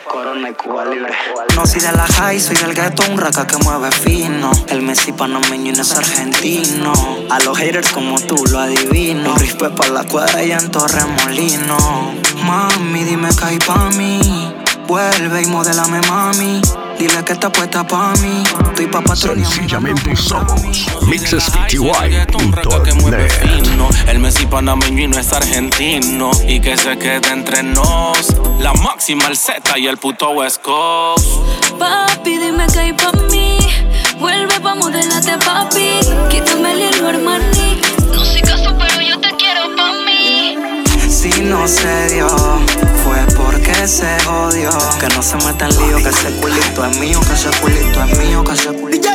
Cuba 0.56 0.84
libre. 0.84 1.12
No 1.56 1.66
soy 1.66 1.80
de 1.80 1.92
la 1.92 2.06
high, 2.06 2.38
soy 2.38 2.56
del 2.56 2.72
ghetto, 2.72 3.02
un 3.10 3.18
raca 3.18 3.46
que 3.46 3.56
mueve 3.58 3.90
fino. 3.90 4.50
El 4.68 4.82
Messi 4.82 5.12
panameño 5.12 5.72
no 5.72 5.82
es 5.82 5.92
argentino. 5.92 6.92
A 7.28 7.40
los 7.40 7.58
haters 7.58 7.90
como 7.90 8.18
tú 8.20 8.36
lo 8.50 8.60
adivino. 8.60 9.34
Rispe 9.34 9.68
pa' 9.70 9.88
la 9.88 10.04
cuadra 10.04 10.42
y 10.44 10.52
en 10.52 10.70
Torremolino. 10.70 12.14
Mami, 12.44 13.04
dime 13.04 13.28
que 13.36 13.44
hay 13.44 13.58
pa' 13.58 13.90
mí. 13.90 14.54
Vuelve 14.86 15.42
y 15.42 15.46
modélame, 15.46 16.00
mami. 16.02 16.62
Dile 16.98 17.22
que 17.24 17.32
está 17.32 17.50
puesta 17.50 17.86
pa' 17.86 18.12
mí. 18.22 18.42
Estoy 18.70 18.86
pa' 18.86 19.00
patrón. 19.00 19.44
Sencillamente 19.44 20.14
somos 20.16 20.60
que 20.60 20.68
mueve 21.00 21.06
mixespty.net. 21.06 23.30
fino. 23.62 23.88
El 24.08 24.18
Messi 24.18 24.46
panameño 24.46 25.04
y 25.04 25.06
no 25.06 25.18
es 25.18 25.32
argentino. 25.32 26.30
Y 26.46 26.60
que 26.60 26.76
se 26.76 26.98
quede 26.98 27.30
entre 27.30 27.62
nos. 27.62 28.34
La 28.58 28.72
máxima, 28.74 29.26
el 29.28 29.36
Z 29.36 29.78
y 29.78 29.86
el 29.86 29.98
puto 29.98 30.30
West 30.30 30.60
Coast. 30.62 31.26
Papi, 31.78 32.38
dime 32.38 32.66
que 32.72 32.78
hay 32.80 32.92
pa' 32.92 33.12
mí. 33.30 33.58
Vuelve 34.18 34.58
pa' 34.60 34.74
modelarte, 34.74 35.38
papi. 35.38 36.00
Quítame 36.28 36.72
el 36.72 36.80
hilo, 36.94 37.08
Armani. 37.08 37.80
No 38.12 38.24
soy 38.24 38.40
caso, 38.40 38.74
pero 38.76 39.00
yo 39.00 39.20
te 39.20 39.30
quiero 39.36 39.76
pa' 39.76 39.92
mí. 40.04 40.56
Si 41.08 41.40
no 41.42 41.68
se 41.68 42.14
dio, 42.14 42.26
porque 43.68 43.88
se 43.88 44.18
jodió. 44.24 44.70
Que 44.98 45.08
no 45.14 45.22
se 45.22 45.36
meta 45.36 45.66
en 45.66 45.76
lío, 45.78 45.96
que 45.98 46.08
ese 46.08 46.30
culito 46.40 46.84
es 46.84 46.98
mío, 46.98 47.20
que 47.20 47.32
ese 47.34 47.50
culito 47.60 48.02
es 48.02 48.18
mío, 48.18 48.44
que 48.44 48.52
ese 48.52 48.72
culito. 48.72 49.08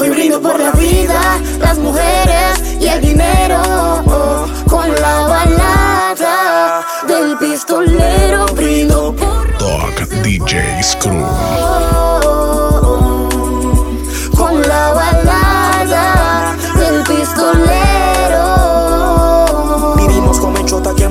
Hoy 0.00 0.10
brindo 0.10 0.40
por 0.40 0.60
la 0.60 0.70
vida, 0.72 1.40
las 1.58 1.78
mujeres 1.78 2.62
y 2.80 2.86
el 2.86 3.00
dinero. 3.00 3.60
oh, 4.06 4.46
con 4.68 4.94
la 4.94 5.26
balada 5.26 6.86
del 7.06 7.36
pistolero 7.38 8.46
brindo 8.54 9.14
por 9.16 9.58
Dog 9.58 10.08
DJ 10.22 10.82
Screw. 10.82 12.37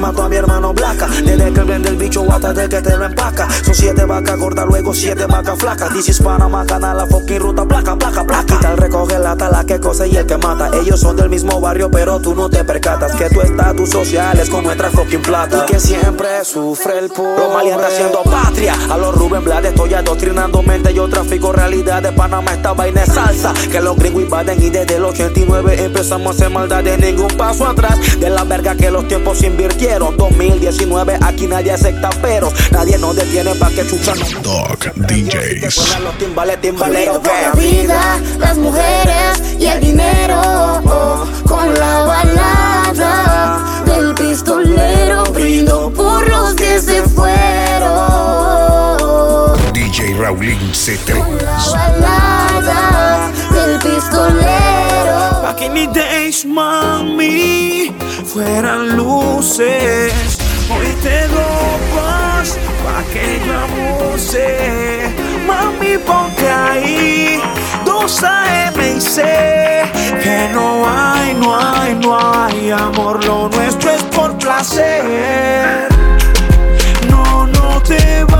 Mató 0.07 0.23
a 0.23 0.29
mi 0.29 0.37
hermano 0.37 0.73
Blaca. 0.73 1.07
Desde 1.07 1.51
que 1.51 1.61
vende 1.61 1.89
el 1.89 1.97
bicho 1.97 2.25
hasta 2.31 2.53
de 2.53 2.69
que 2.69 2.81
te 2.81 2.95
lo 2.95 3.05
empaca. 3.05 3.47
Son 3.63 3.75
siete 3.75 4.05
vacas 4.05 4.39
gordas, 4.39 4.65
luego 4.65 4.93
siete 4.93 5.25
vacas 5.25 5.59
flacas. 5.59 5.93
This 5.93 6.09
is 6.09 6.19
Panama 6.21 6.65
Canal, 6.65 6.97
la 6.97 7.05
fucking 7.05 7.39
ruta, 7.39 7.65
placa, 7.65 7.97
placa, 7.97 8.23
placa. 8.23 8.59
Tal 8.59 8.77
recoge 8.77 9.19
la 9.19 9.35
tala 9.35 9.65
que 9.65 9.79
cosa 9.79 10.07
y 10.07 10.15
el 10.15 10.25
que 10.25 10.37
mata. 10.37 10.69
Ellos 10.77 10.99
son 10.99 11.17
del 11.17 11.29
mismo 11.29 11.59
barrio, 11.59 11.91
pero 11.91 12.19
tú 12.21 12.33
no 12.33 12.49
te 12.49 12.63
percatas 12.63 13.15
que 13.15 13.29
tu 13.29 13.41
estatus 13.41 13.89
social 13.89 14.39
es 14.39 14.49
como 14.49 14.63
nuestra 14.63 14.89
fucking 14.89 15.21
plata. 15.21 15.65
Y 15.67 15.71
que 15.73 15.79
siempre 15.79 16.45
sufre 16.45 16.99
el 16.99 17.09
pobre. 17.09 17.43
Los 17.43 17.53
Mali 17.53 17.71
anda 17.71 17.87
haciendo 17.87 18.23
patria. 18.23 18.75
A 18.89 18.97
los 18.97 19.13
Rubén 19.13 19.43
Blades 19.43 19.71
estoy 19.71 19.93
adoctrinando 19.93 20.61
mente. 20.61 20.93
Yo 20.93 21.09
trafico 21.09 21.51
realidad 21.51 22.01
de 22.01 22.13
Panamá, 22.13 22.53
esta 22.53 22.73
vaina 22.73 23.03
es 23.03 23.13
salsa. 23.13 23.53
Que 23.71 23.81
los 23.81 23.97
gringos 23.97 24.23
invaden 24.23 24.61
y 24.63 24.69
desde 24.69 24.95
el 24.95 25.03
89 25.03 25.83
empezamos 25.83 26.27
a 26.27 26.29
hacer 26.31 26.49
maldad 26.49 26.83
de 26.83 26.97
ningún 26.97 27.35
paso 27.35 27.67
atrás. 27.67 27.97
De 28.19 28.29
la 28.29 28.45
verga 28.45 28.75
que 28.75 28.89
los 28.89 29.05
tiempos 29.07 29.39
se 29.39 29.47
invirtieron. 29.97 30.17
2019, 30.17 31.17
aquí 31.21 31.47
nadie 31.47 31.71
acepta 31.71 32.09
peros. 32.09 32.53
Nadie 32.71 32.97
nos 32.97 33.15
detiene 33.15 33.55
pa' 33.55 33.69
que 33.69 33.85
chucha 33.87 34.13
no. 34.15 34.25
Dog 34.41 34.79
DJs. 34.95 35.99
Los 36.01 36.17
timbales, 36.17 36.59
Brindo 36.61 37.21
por 37.21 37.31
la 37.33 37.51
vida, 37.53 38.19
las 38.39 38.57
mujeres 38.57 39.41
y 39.59 39.65
el 39.65 39.79
dinero. 39.79 40.41
oh, 40.85 41.25
con 41.47 41.73
la 41.73 42.01
balada 42.03 43.83
del 43.85 44.13
pistolero 44.13 45.23
brindo 45.33 45.91
por 45.93 46.27
los 46.29 46.53
que 46.55 46.79
se 46.81 47.01
fueron. 47.03 48.46
Raulín 50.17 50.59
C3. 50.73 51.13
Balada 51.71 53.31
del 53.51 53.77
pistolero. 53.79 55.41
Back 55.43 55.61
in 55.61 55.73
the 55.75 55.87
days, 55.93 56.43
mami, 56.43 57.93
fueran 58.25 58.97
luces. 58.97 60.37
Hoy 60.69 60.87
te 61.03 61.27
doy 61.27 61.79
paz 61.95 62.57
pa' 62.83 63.03
que 63.13 63.39
yo 63.45 63.53
abuse. 63.59 65.13
Mami, 65.45 65.97
ponte 65.99 66.49
ahí, 66.49 67.39
dos 67.85 68.23
AM 68.23 68.97
y 68.97 68.99
C. 68.99 69.21
Que 70.23 70.49
no 70.51 70.83
hay, 70.89 71.35
no 71.35 71.55
hay, 71.55 71.93
no 71.93 72.17
hay 72.17 72.71
amor. 72.71 73.23
Lo 73.23 73.49
nuestro 73.49 73.91
es 73.91 74.03
por 74.03 74.35
placer. 74.39 75.87
No, 77.07 77.45
no 77.47 77.81
te 77.83 77.95
es 78.21 78.36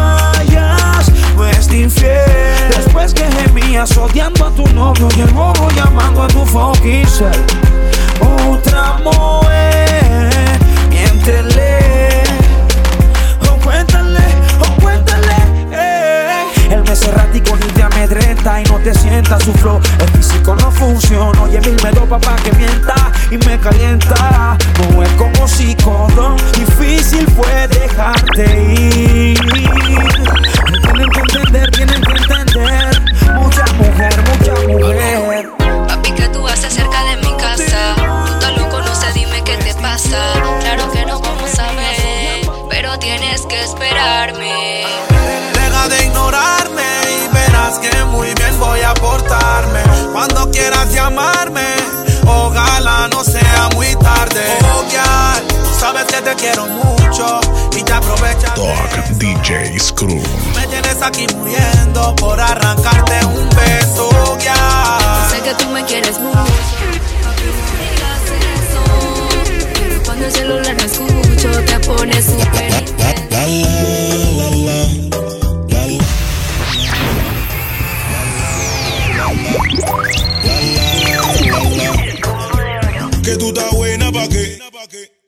infiel. 1.83 2.69
Después 2.75 3.13
que 3.13 3.23
gemías 3.23 3.95
odiando 3.97 4.45
a 4.45 4.51
tu 4.51 4.67
novio 4.73 5.07
y 5.15 5.21
el 5.21 5.29
bobo 5.29 5.69
llamando 5.75 6.23
a 6.23 6.27
tu 6.27 6.45
fucking. 6.45 7.05
Otra 8.49 8.97
mujer, 9.03 10.29
miéntele. 10.89 11.79
O 13.49 13.55
cuéntale, 13.63 14.19
o 14.59 14.81
cuéntale. 14.81 15.35
eh. 15.71 16.45
Ni 17.59 17.67
te 17.71 17.76
y 18.05 18.69
no 18.69 18.77
te 18.79 18.93
sienta 18.93 19.39
su 19.39 19.51
flow. 19.53 19.81
El 19.99 20.09
físico 20.09 20.55
no 20.55 20.71
funciona. 20.71 21.41
Oye, 21.41 21.59
mil 21.61 21.75
me 21.83 21.91
dopa 21.91 22.19
pa' 22.19 22.35
que 22.37 22.51
mienta 22.53 23.11
y 23.31 23.37
me 23.39 23.57
calienta. 23.59 24.57
No 24.91 25.01
es 25.01 25.09
como 25.13 25.47
psicodón, 25.47 26.37
difícil 26.53 27.27
fue 27.35 27.67
dejarte 27.67 28.43
ir. 28.73 29.39
Tienen 29.39 31.09
que 31.09 31.19
entender, 31.19 31.71
tienen 31.71 32.01
que 32.01 32.11
entender. 32.11 33.01
Mucha 33.33 33.65
mujer, 33.73 34.13
mucha 34.29 34.53
mujer. 34.67 35.56
Que 56.17 56.29
te 56.29 56.35
quiero 56.35 56.65
mucho 56.65 57.39
y 57.75 57.83
te 57.83 57.93
aprovechas. 57.93 58.55
Dog 58.55 59.17
DJ 59.19 59.79
Screw. 59.79 60.21
Me 60.55 60.67
tienes 60.67 61.01
aquí 61.01 61.27
muriendo 61.35 62.15
por 62.15 62.39
arrancarte 62.39 63.25
un 63.25 63.49
beso, 63.49 64.09
girl. 64.39 65.29
Sé 65.29 65.41
que 65.41 65.53
tú 65.55 65.69
me 65.69 65.83
quieres 65.85 66.19
mucho. 66.19 66.39
Eso. 68.55 68.81
Cuando 70.05 70.25
el 70.25 70.31
celular 70.31 70.75
no 70.77 70.85
escucho, 70.85 71.49
te 71.65 71.79
pones 71.81 72.25
súper 72.25 72.77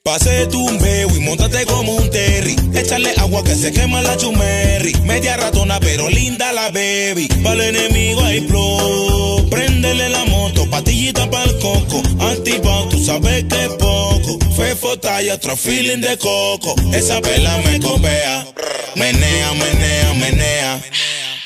Pase 0.09 0.47
tu 0.47 0.65
un 0.65 0.79
bebo 0.79 1.15
y 1.15 1.19
montate 1.19 1.67
como 1.67 1.93
un 1.93 2.09
terry. 2.09 2.55
Échale 2.73 3.13
agua 3.17 3.43
que 3.43 3.53
se 3.53 3.71
quema 3.71 4.01
la 4.01 4.17
chumerri. 4.17 4.91
Media 5.03 5.37
ratona, 5.37 5.79
pero 5.79 6.09
linda 6.09 6.51
la 6.51 6.71
baby. 6.71 7.27
Para 7.43 7.67
el 7.67 7.75
enemigo 7.75 8.23
hay 8.23 8.41
flow. 8.41 9.47
Préndele 9.51 10.09
la 10.09 10.25
moto, 10.25 10.67
patillita 10.67 11.29
para 11.29 11.43
el 11.43 11.59
coco. 11.59 12.01
Antipao, 12.21 12.89
tú 12.89 13.05
sabes 13.05 13.43
que 13.43 13.65
es 13.65 13.69
poco. 13.73 14.39
Fefo 14.57 14.97
talla, 14.97 15.35
otro 15.35 15.55
feeling 15.55 16.01
de 16.01 16.17
coco. 16.17 16.73
Esa 16.91 17.21
vela 17.21 17.55
me 17.63 17.79
copea. 17.79 18.47
Menea, 18.95 19.53
menea, 19.53 20.13
menea. 20.15 20.81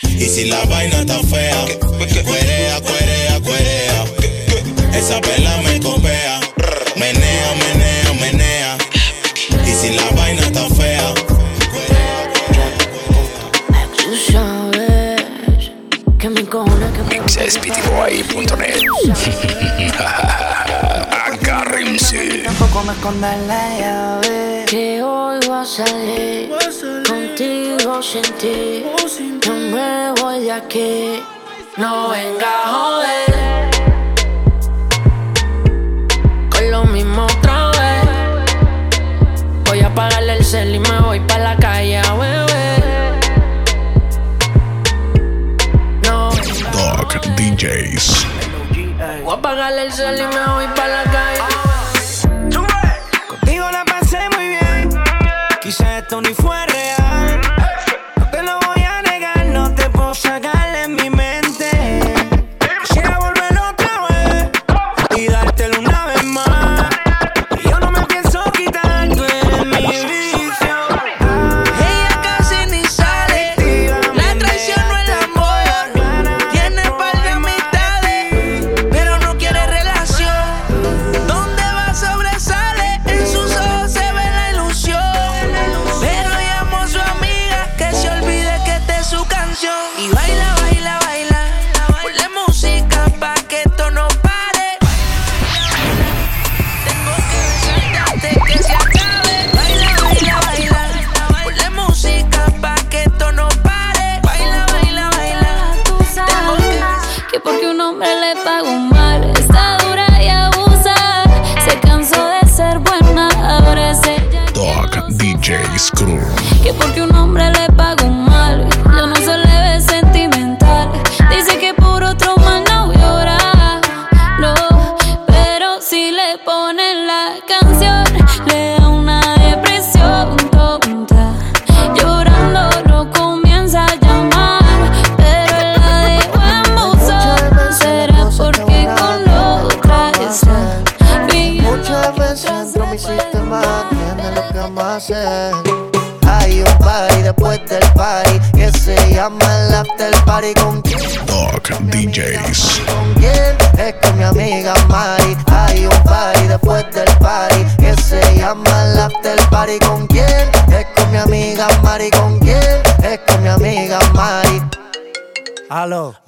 Y 0.03 0.25
si 0.25 0.45
la 0.45 0.63
vaina 0.67 1.01
está 1.01 1.19
fea, 1.19 1.65
cuerea, 2.23 2.79
cuerea, 2.79 3.39
cuerea. 3.41 4.05
Esa 4.97 5.19
vela 5.19 5.57
me 5.63 5.81
copea. 5.81 6.32
Agarren 21.25 21.85
15. 21.97 22.43
Tampoco 22.43 22.83
me 22.83 22.93
escondas 22.93 23.37
la 23.47 23.79
llave. 23.79 24.65
Que 24.69 25.01
hoy 25.01 25.39
voy 25.47 25.57
a 25.57 25.65
salir 25.65 26.51
contigo 27.09 28.03
sin 28.03 28.21
ti. 28.37 28.85
No 29.47 29.53
me 29.55 30.11
voy 30.21 30.41
de 30.43 30.51
aquí. 30.51 31.23
No 31.77 32.09
venga 32.09 32.45
a 32.47 32.67
joder. 32.69 33.69
Con 36.51 36.69
lo 36.71 36.83
mismo 36.85 37.25
otra 37.25 37.71
vez. 37.71 38.05
Voy 39.65 39.79
a 39.79 39.87
apagarle 39.87 40.37
el 40.37 40.45
cel 40.45 40.75
y 40.75 40.79
me 40.79 40.99
voy 41.01 41.19
pa' 41.21 41.39
DJs. 47.63 48.27
Voy 49.23 49.31
a 49.31 49.37
apagarle 49.37 49.83
el 49.83 49.93
cel 49.93 50.19
y 50.19 50.23
me 50.23 50.45
voy 50.53 50.67
pa' 50.75 50.87
la 50.87 51.03
calle. 51.03 51.39
Contigo 53.29 53.71
la 53.71 53.85
pasé 53.85 54.19
muy 54.35 54.49
bien. 54.49 54.89
Quizá 55.61 55.99
esto 55.99 56.21
ni 56.21 56.33
fue 56.33 56.62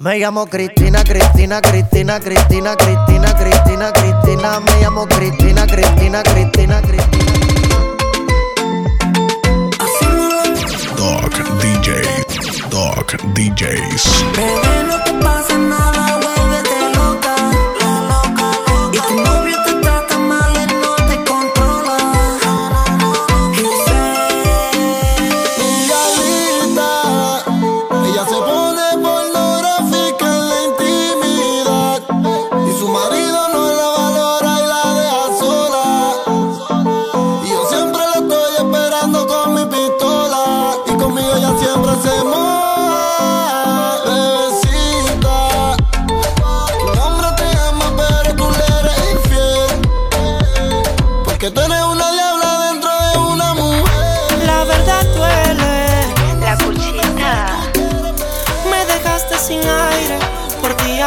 Me 0.06 0.18
llamo 0.20 0.46
Cristina, 0.46 1.02
Cristina, 1.02 1.58
Cristina, 1.58 2.20
Cristina, 2.20 2.76
Cristina, 2.76 3.34
Cristina, 3.34 3.90
Cristina. 3.90 4.60
Me 4.60 4.80
llamo 4.80 5.04
Cristina, 5.04 5.64
Cristina, 5.64 6.22
Cristina, 6.22 6.80
Cristina. 6.80 7.24
Doc 10.94 11.42
DJs. 11.58 12.68
Doc 12.68 13.16
DJs. 13.32 14.24
Bebé, 14.36 14.84
no 14.86 15.02
te 15.02 15.12
pasa 15.14 15.58
nada, 15.58 16.15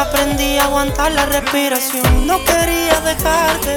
aprendí 0.00 0.56
a 0.58 0.64
aguantar 0.64 1.12
la 1.12 1.26
respiración. 1.26 2.26
No 2.26 2.42
quería 2.44 3.00
dejarte. 3.00 3.74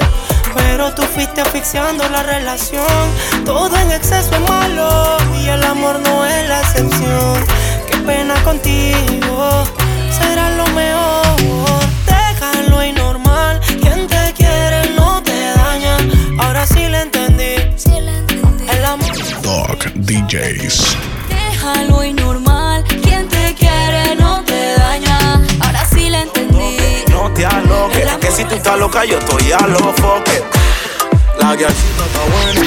Pero 0.54 0.94
tú 0.94 1.02
fuiste 1.02 1.40
asfixiando 1.40 2.08
la 2.08 2.22
relación. 2.22 2.86
Todo 3.44 3.76
en 3.76 3.92
exceso 3.92 4.30
es 4.34 4.48
malo. 4.48 5.16
Y 5.40 5.48
el 5.48 5.62
amor 5.64 6.00
no 6.00 6.24
es 6.24 6.48
la 6.48 6.60
excepción. 6.60 7.44
Qué 7.90 7.98
pena 7.98 8.34
contigo. 8.42 9.64
Será 10.10 10.50
lo 10.50 10.66
mejor. 10.68 11.63
DJs. 20.06 20.96
Déjalo 21.28 22.04
y 22.04 22.12
normal. 22.12 22.84
Quien 23.02 23.28
te 23.28 23.54
quiere 23.54 24.14
no 24.16 24.42
te 24.44 24.74
daña. 24.78 25.40
Ahora 25.60 25.84
sí 25.86 26.10
le 26.10 26.22
entendí. 26.22 26.76
No 27.08 27.30
te 27.32 27.44
aloques, 27.46 28.06
que 28.20 28.30
si 28.30 28.44
tú 28.44 28.54
estás 28.54 28.78
loca 28.78 29.04
yo 29.04 29.18
estoy 29.18 29.52
a 29.52 29.66
lo 29.66 29.78
foque. 29.94 30.42
La 31.40 31.54
guiarcita 31.56 32.04
está 32.06 32.20
buena. 32.34 32.60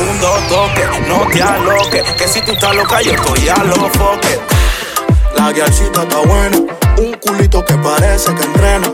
Un, 0.00 0.20
dos, 0.20 0.48
toque, 0.48 0.84
no 1.08 1.26
te 1.30 1.42
aloques, 1.42 2.02
que 2.18 2.28
si 2.28 2.40
tú 2.42 2.52
estás 2.52 2.74
loca 2.74 3.00
yo 3.02 3.12
estoy 3.12 3.48
a 3.48 3.62
lo 3.64 3.88
foque. 3.90 4.38
La 5.36 5.52
guiarcita 5.52 6.02
está 6.02 6.18
buena, 6.18 6.56
un 6.98 7.12
culito 7.20 7.64
que 7.64 7.74
parece 7.74 8.34
que 8.34 8.42
entrena. 8.44 8.88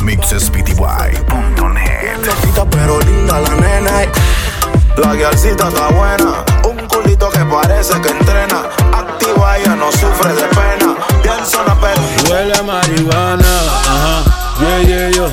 Mixespty.net. 0.00 2.18
Loquita 2.24 2.64
pero 2.70 2.98
linda 3.00 3.40
la 3.40 3.50
nena. 3.56 4.02
eh. 4.04 4.08
La 4.96 5.14
guiarcita 5.14 5.68
está 5.68 5.88
buena, 5.88 6.44
un 6.64 6.86
culito 6.88 7.28
que 7.30 7.40
parece 7.40 8.00
que 8.00 8.08
entrena. 8.08 8.62
Activa 8.92 9.58
ella 9.58 9.76
no 9.76 9.90
sufre 9.92 10.32
de 10.32 10.44
pena. 10.48 10.96
Bien 11.22 11.44
zona 11.46 11.76
pero 11.80 12.00
Huele 12.30 12.54
a 12.58 12.62
marihuana, 12.62 13.60
ajá, 13.86 14.24
yeah, 14.60 14.82
yeah, 14.82 15.10
yo. 15.10 15.28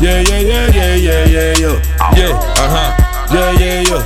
Yeah, 0.00 0.22
yeah, 0.22 0.40
yeah, 0.40 0.68
yeah, 0.68 0.96
yeah, 0.96 1.24
yeah, 1.26 1.54
yo. 1.54 1.72
Yeah, 2.14 2.38
ajá, 2.56 2.96
yeah, 3.30 3.52
yeah, 3.58 3.82
yo. 3.82 3.98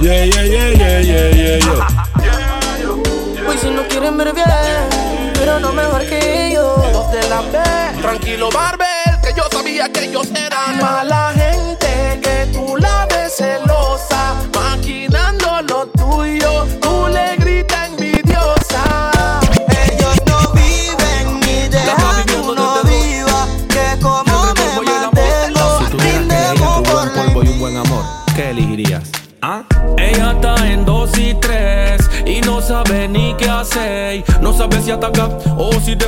Yeah, 0.00 0.24
yeah, 0.24 0.44
yeah, 0.44 0.70
yeah, 0.72 1.00
yeah, 1.00 1.30
yeah, 1.30 1.58
yo. 1.58 1.74
Pues 3.44 3.60
si 3.60 3.70
no 3.70 3.82
quieren 3.88 4.16
ver 4.16 4.32
bien, 4.32 5.32
pero 5.34 5.60
no 5.60 5.72
mejor 5.72 6.00
que 6.06 6.48
ellos. 6.48 6.92
Dos 6.92 7.10
de 7.12 7.28
la 7.28 7.40
B. 7.40 7.58
Tranquilo, 8.00 8.50
Marvel, 8.52 8.86
que 9.22 9.34
yo 9.36 9.44
sabía 9.50 9.88
que 9.90 10.04
ellos 10.04 10.28
eran 10.34 10.78
Mala 10.80 11.32
gente 11.34 12.20
que 12.22 12.50
tú 12.52 12.76
la 12.76 13.06
ves 13.06 13.36
celosa, 13.36 13.73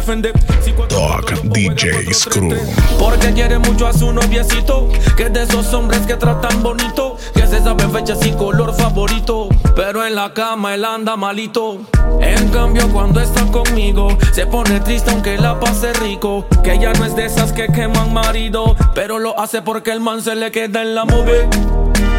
defender. 0.06 0.32
Si 0.62 0.72
cuatro 0.72 0.98
Dog 0.98 1.24
DJs 1.42 2.26
Crew. 2.26 2.54
porque 2.98 3.32
quiere 3.32 3.58
mucho 3.58 3.86
a 3.86 3.92
su 3.92 4.12
noviecito 4.12 4.88
Que 5.16 5.24
es 5.24 5.32
de 5.32 5.42
esos 5.42 5.72
hombres 5.74 6.06
que 6.06 6.14
tratan 6.14 6.62
bonito 6.62 7.16
Que 7.34 7.46
se 7.46 7.60
saben 7.60 7.90
fechas 7.90 8.24
y 8.24 8.32
color 8.32 8.74
favorito 8.74 9.48
Pero 9.74 10.06
en 10.06 10.14
la 10.14 10.32
cama 10.32 10.74
él 10.74 10.84
anda 10.84 11.16
malito 11.16 11.80
En 12.20 12.48
cambio 12.50 12.88
cuando 12.92 13.20
está 13.20 13.44
conmigo 13.46 14.16
Se 14.32 14.46
pone 14.46 14.80
triste 14.80 15.10
aunque 15.10 15.38
la 15.38 15.58
pase 15.58 15.92
rico 15.94 16.46
Que 16.62 16.78
ya 16.78 16.92
no 16.92 17.04
es 17.04 17.16
de 17.16 17.26
esas 17.26 17.52
que 17.52 17.66
queman 17.66 18.12
marido 18.12 18.76
Pero 18.94 19.18
lo 19.18 19.38
hace 19.38 19.62
porque 19.62 19.90
el 19.90 20.00
man 20.00 20.22
se 20.22 20.36
le 20.36 20.50
queda 20.52 20.82
en 20.82 20.94
la 20.94 21.04
move 21.04 21.48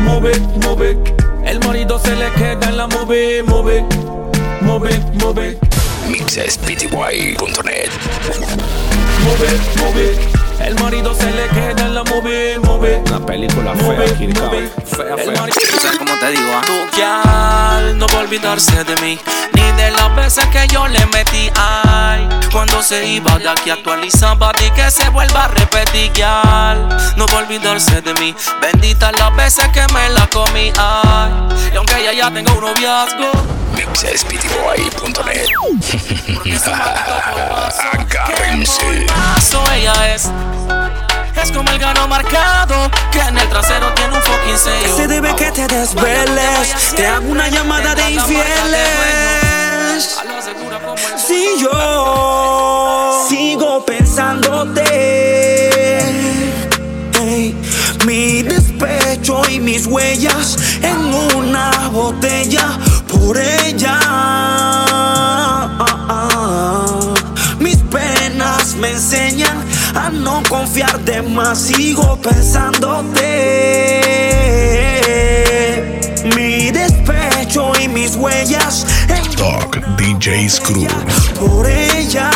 Move, 0.02 0.32
move 0.64 0.98
El 1.46 1.60
marido 1.60 2.00
se 2.00 2.16
le 2.16 2.30
queda 2.34 2.70
en 2.70 2.78
la 2.78 2.88
move, 2.88 3.44
move 3.44 3.86
Move, 4.62 5.00
move 5.24 5.67
Mixespty.net 6.08 7.90
Move, 9.24 9.50
move. 9.78 10.16
El 10.66 10.76
marido 10.76 11.14
se 11.14 11.26
le 11.32 11.48
queda 11.50 11.86
en 11.86 11.94
la 11.96 12.04
move, 12.04 12.60
move. 12.60 13.02
Una 13.08 13.26
película 13.26 13.74
Move, 13.76 14.08
fea, 14.08 14.18
Kirk 14.18 14.40
move. 14.42 14.70
Fea, 14.86 15.14
El 15.14 15.20
fea. 15.20 15.42
marido- 15.42 15.77
¿Sabes 16.08 16.20
cómo 16.20 16.20
te 16.20 16.32
digo? 16.32 16.52
ah? 16.54 17.82
Tu 17.82 17.96
no 17.96 18.08
va 18.08 18.14
a 18.14 18.22
olvidarse 18.22 18.84
de 18.84 18.96
mí, 19.02 19.20
ni 19.54 19.72
de 19.74 19.92
las 19.92 20.16
veces 20.16 20.46
que 20.48 20.68
yo 20.68 20.88
le 20.88 21.06
metí. 21.08 21.50
Ay, 21.56 22.28
cuando 22.52 22.82
se 22.82 23.06
iba 23.06 23.38
de 23.40 23.50
aquí 23.50 23.70
actualizaba 23.70 24.52
y 24.66 24.70
que 24.72 24.90
se 24.90 25.10
vuelva 25.10 25.46
a 25.46 25.48
repetir. 25.50 26.12
No 27.18 27.26
va 27.28 27.34
a 27.34 27.38
olvidarse 27.44 28.02
de 28.02 28.14
mí, 28.16 28.36
bendita 28.62 29.12
las 29.14 29.36
veces 29.36 29.68
que 29.70 29.86
me 29.94 30.10
la 30.10 30.28
comí. 30.28 30.72
Ay, 30.78 31.32
y 31.74 31.76
aunque 31.78 31.98
ella 32.00 32.14
ya 32.14 32.32
tenga 32.34 32.52
un 32.54 32.62
noviazgo, 32.62 33.32
Mixespty.net 33.76 35.48
Agárrense. 37.94 39.06
paso 39.08 39.64
ella 39.74 40.14
es. 40.16 40.30
Es 41.42 41.52
como 41.52 41.70
el 41.72 41.80
gano 41.80 42.08
marcado, 42.08 42.90
que 43.12 43.20
en 43.20 43.38
el 43.38 43.48
trasero 43.50 43.94
tiene 43.94 44.16
un 44.16 44.22
fucking 44.22 44.58
sello. 44.58 44.96
Se 44.98 45.08
debe 45.08 45.36
que 45.36 45.52
te 45.52 45.68
desveles. 45.68 46.94
Te 46.96 47.06
hago 47.06 47.30
una 47.30 47.48
llamada 47.50 47.94
de 47.96 48.12
infieles. 48.12 49.38
Si 51.18 51.62
yo 51.62 53.26
sigo 53.30 53.86
pensándote, 53.86 54.84
ey, 57.20 57.56
mi 58.06 58.42
despecho 58.44 59.42
y 59.50 59.60
mis 59.60 59.86
huellas 59.86 60.58
no 70.38 70.50
confiar 70.50 71.00
de 71.02 71.22
más. 71.22 71.60
Sigo 71.60 72.18
pensándote. 72.18 73.22
Mi 76.36 76.72
despecho 76.72 77.72
y 77.82 77.88
mis 77.88 78.16
huellas 78.16 78.86
en 79.08 79.36
Dog 79.36 79.72
DJs 79.98 80.60
Crew. 80.62 80.88
por 81.40 81.68
ella. 81.68 82.30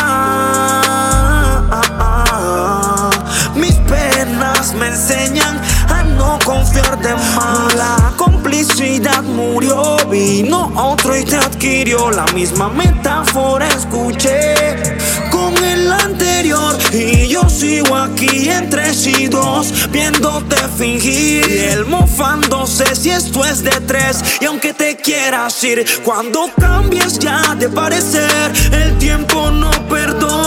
Mis 3.54 3.74
penas 3.74 4.74
me 4.74 4.88
enseñan 4.88 5.60
a 5.88 6.02
no 6.02 6.38
confiar 6.44 6.98
de 7.00 7.14
más. 7.14 7.74
La 7.74 8.12
complicidad 8.62 9.22
murió, 9.24 9.96
vino 10.08 10.72
otro 10.76 11.16
y 11.16 11.24
te 11.24 11.36
adquirió. 11.36 12.10
La 12.10 12.24
misma 12.26 12.68
metáfora 12.68 13.66
escuché 13.68 14.54
con 15.30 15.56
el 15.64 15.90
anterior. 15.90 16.76
Y 16.92 17.26
yo 17.28 17.48
sigo 17.48 17.96
aquí 17.96 18.48
entre 18.48 18.94
sí 18.94 19.26
dos, 19.26 19.90
viéndote 19.90 20.56
fingir. 20.78 21.44
Y 21.50 21.58
él 21.58 21.86
mofándose 21.86 22.94
si 22.94 23.10
esto 23.10 23.44
es 23.44 23.64
de 23.64 23.72
tres. 23.86 24.22
Y 24.40 24.44
aunque 24.44 24.72
te 24.72 24.96
quieras 24.96 25.62
ir, 25.64 25.84
cuando 26.04 26.48
cambies 26.56 27.18
ya 27.18 27.56
de 27.56 27.68
parecer, 27.68 28.52
el 28.72 28.96
tiempo 28.98 29.50
no 29.50 29.70
perdona. 29.88 30.41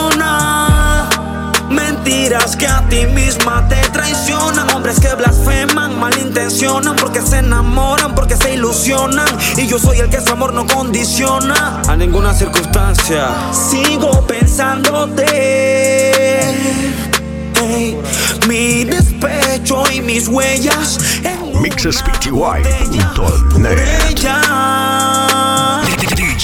Mentiras 1.76 2.56
que 2.56 2.68
a 2.68 2.88
ti 2.90 3.06
misma 3.08 3.68
te 3.68 3.76
traicionan. 3.90 4.70
Hombres 4.72 5.00
que 5.00 5.14
blasfeman, 5.14 6.00
malintencionan. 6.00 6.96
Porque 6.96 7.22
se 7.22 7.40
enamoran, 7.40 8.16
porque 8.16 8.36
se 8.36 8.54
ilusionan. 8.54 9.28
Y 9.58 9.68
yo 9.68 9.78
soy 9.78 10.00
el 10.00 10.10
que 10.10 10.22
su 10.22 10.32
amor 10.32 10.54
no 10.54 10.66
condiciona. 10.66 11.82
A 11.88 11.96
ninguna 11.96 12.34
circunstancia. 12.34 13.28
Sigo 13.52 14.26
pensándote. 14.26 15.26
Ey, 17.62 17.98
mi 18.48 18.84
despecho 18.84 19.84
y 19.92 20.02
mis 20.02 20.28
huellas 20.28 21.00
ella. 24.10 25.15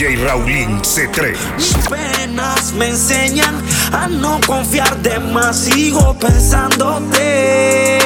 DJ 0.01 0.15
Raulín 0.25 0.81
C3 0.81 1.37
Mis 1.57 1.75
penas 1.87 2.73
me 2.73 2.87
enseñan 2.87 3.63
a 3.91 4.07
no 4.07 4.39
confiar 4.47 4.99
de 5.03 5.19
más. 5.19 5.65
Sigo 5.65 6.17
pensándote. 6.17 7.99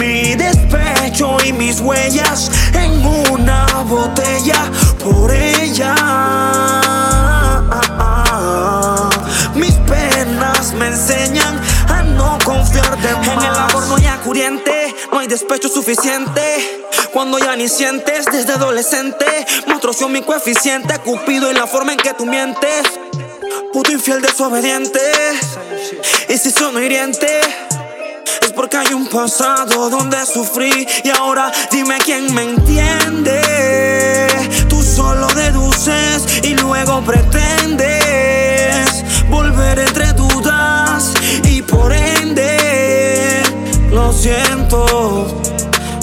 Mi 0.00 0.34
despecho 0.36 1.36
y 1.44 1.52
mis 1.52 1.80
huellas 1.80 2.50
despecho 15.38 15.68
suficiente. 15.68 16.42
Cuando 17.12 17.38
ya 17.38 17.54
ni 17.54 17.68
sientes 17.68 18.24
desde 18.26 18.54
adolescente, 18.54 19.24
monstruoso 19.68 20.08
mi 20.08 20.20
coeficiente, 20.22 20.98
cupido 20.98 21.48
y 21.50 21.54
la 21.54 21.68
forma 21.68 21.92
en 21.92 21.98
que 21.98 22.12
tú 22.14 22.26
mientes. 22.26 22.82
Puto 23.72 23.92
infiel 23.92 24.20
desobediente. 24.20 25.00
Y 26.28 26.36
si 26.38 26.50
sono 26.50 26.80
hiriente, 26.80 27.40
es 28.42 28.52
porque 28.52 28.78
hay 28.78 28.92
un 28.92 29.06
pasado 29.06 29.88
donde 29.88 30.26
sufrí. 30.26 30.88
Y 31.04 31.10
ahora 31.10 31.52
dime 31.70 31.98
quién 32.04 32.34
me 32.34 32.42
entiende. 32.42 33.40
Tú 34.68 34.82
solo 34.82 35.28
deduces 35.28 36.42
y 36.42 36.54
luego 36.54 37.00
pretendes 37.02 37.86
volver 39.30 39.78
entre 39.78 40.12
dudas. 40.14 40.37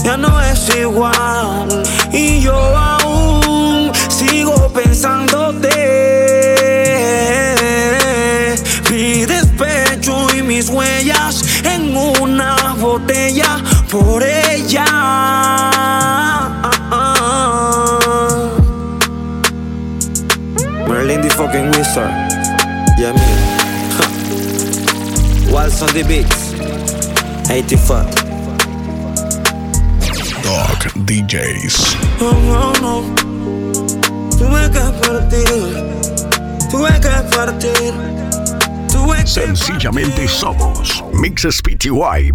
Ya 0.04 0.18
no 0.18 0.40
es 0.40 0.74
igual. 0.76 1.84
Y 2.14 2.40
yo 2.40 2.56
aún 2.56 3.92
sigo 4.08 4.70
pensándote. 4.70 5.68
Mi 8.90 9.26
despecho 9.26 10.34
y 10.34 10.42
mis 10.42 10.70
huellas 10.70 11.44
en 11.66 11.98
una 11.98 12.76
botella 12.80 13.58
por 13.92 14.24
ella. 14.24 14.86
Merlin 20.88 21.22
the 21.22 21.30
fucking 21.32 21.70
wizard. 21.72 22.10
Yeah, 22.98 23.12
me. 23.12 23.20
Waltz 25.52 25.82
on 25.82 25.94
the 25.94 26.04
beats. 26.04 26.45
84. 27.50 28.26
Dog 30.44 30.78
DJs 31.06 31.98
No, 32.20 32.32
no, 32.32 32.74
no. 32.82 33.04
Tuve 34.38 34.70
que 34.72 34.80
partir. 35.08 35.46
Tuve 36.70 37.00
que 37.00 37.36
partir. 37.36 37.94
Tuve 38.92 39.18
que 39.18 39.28
Sencillamente 39.28 40.28
somos 40.28 41.04
Mixespty.net 41.14 42.26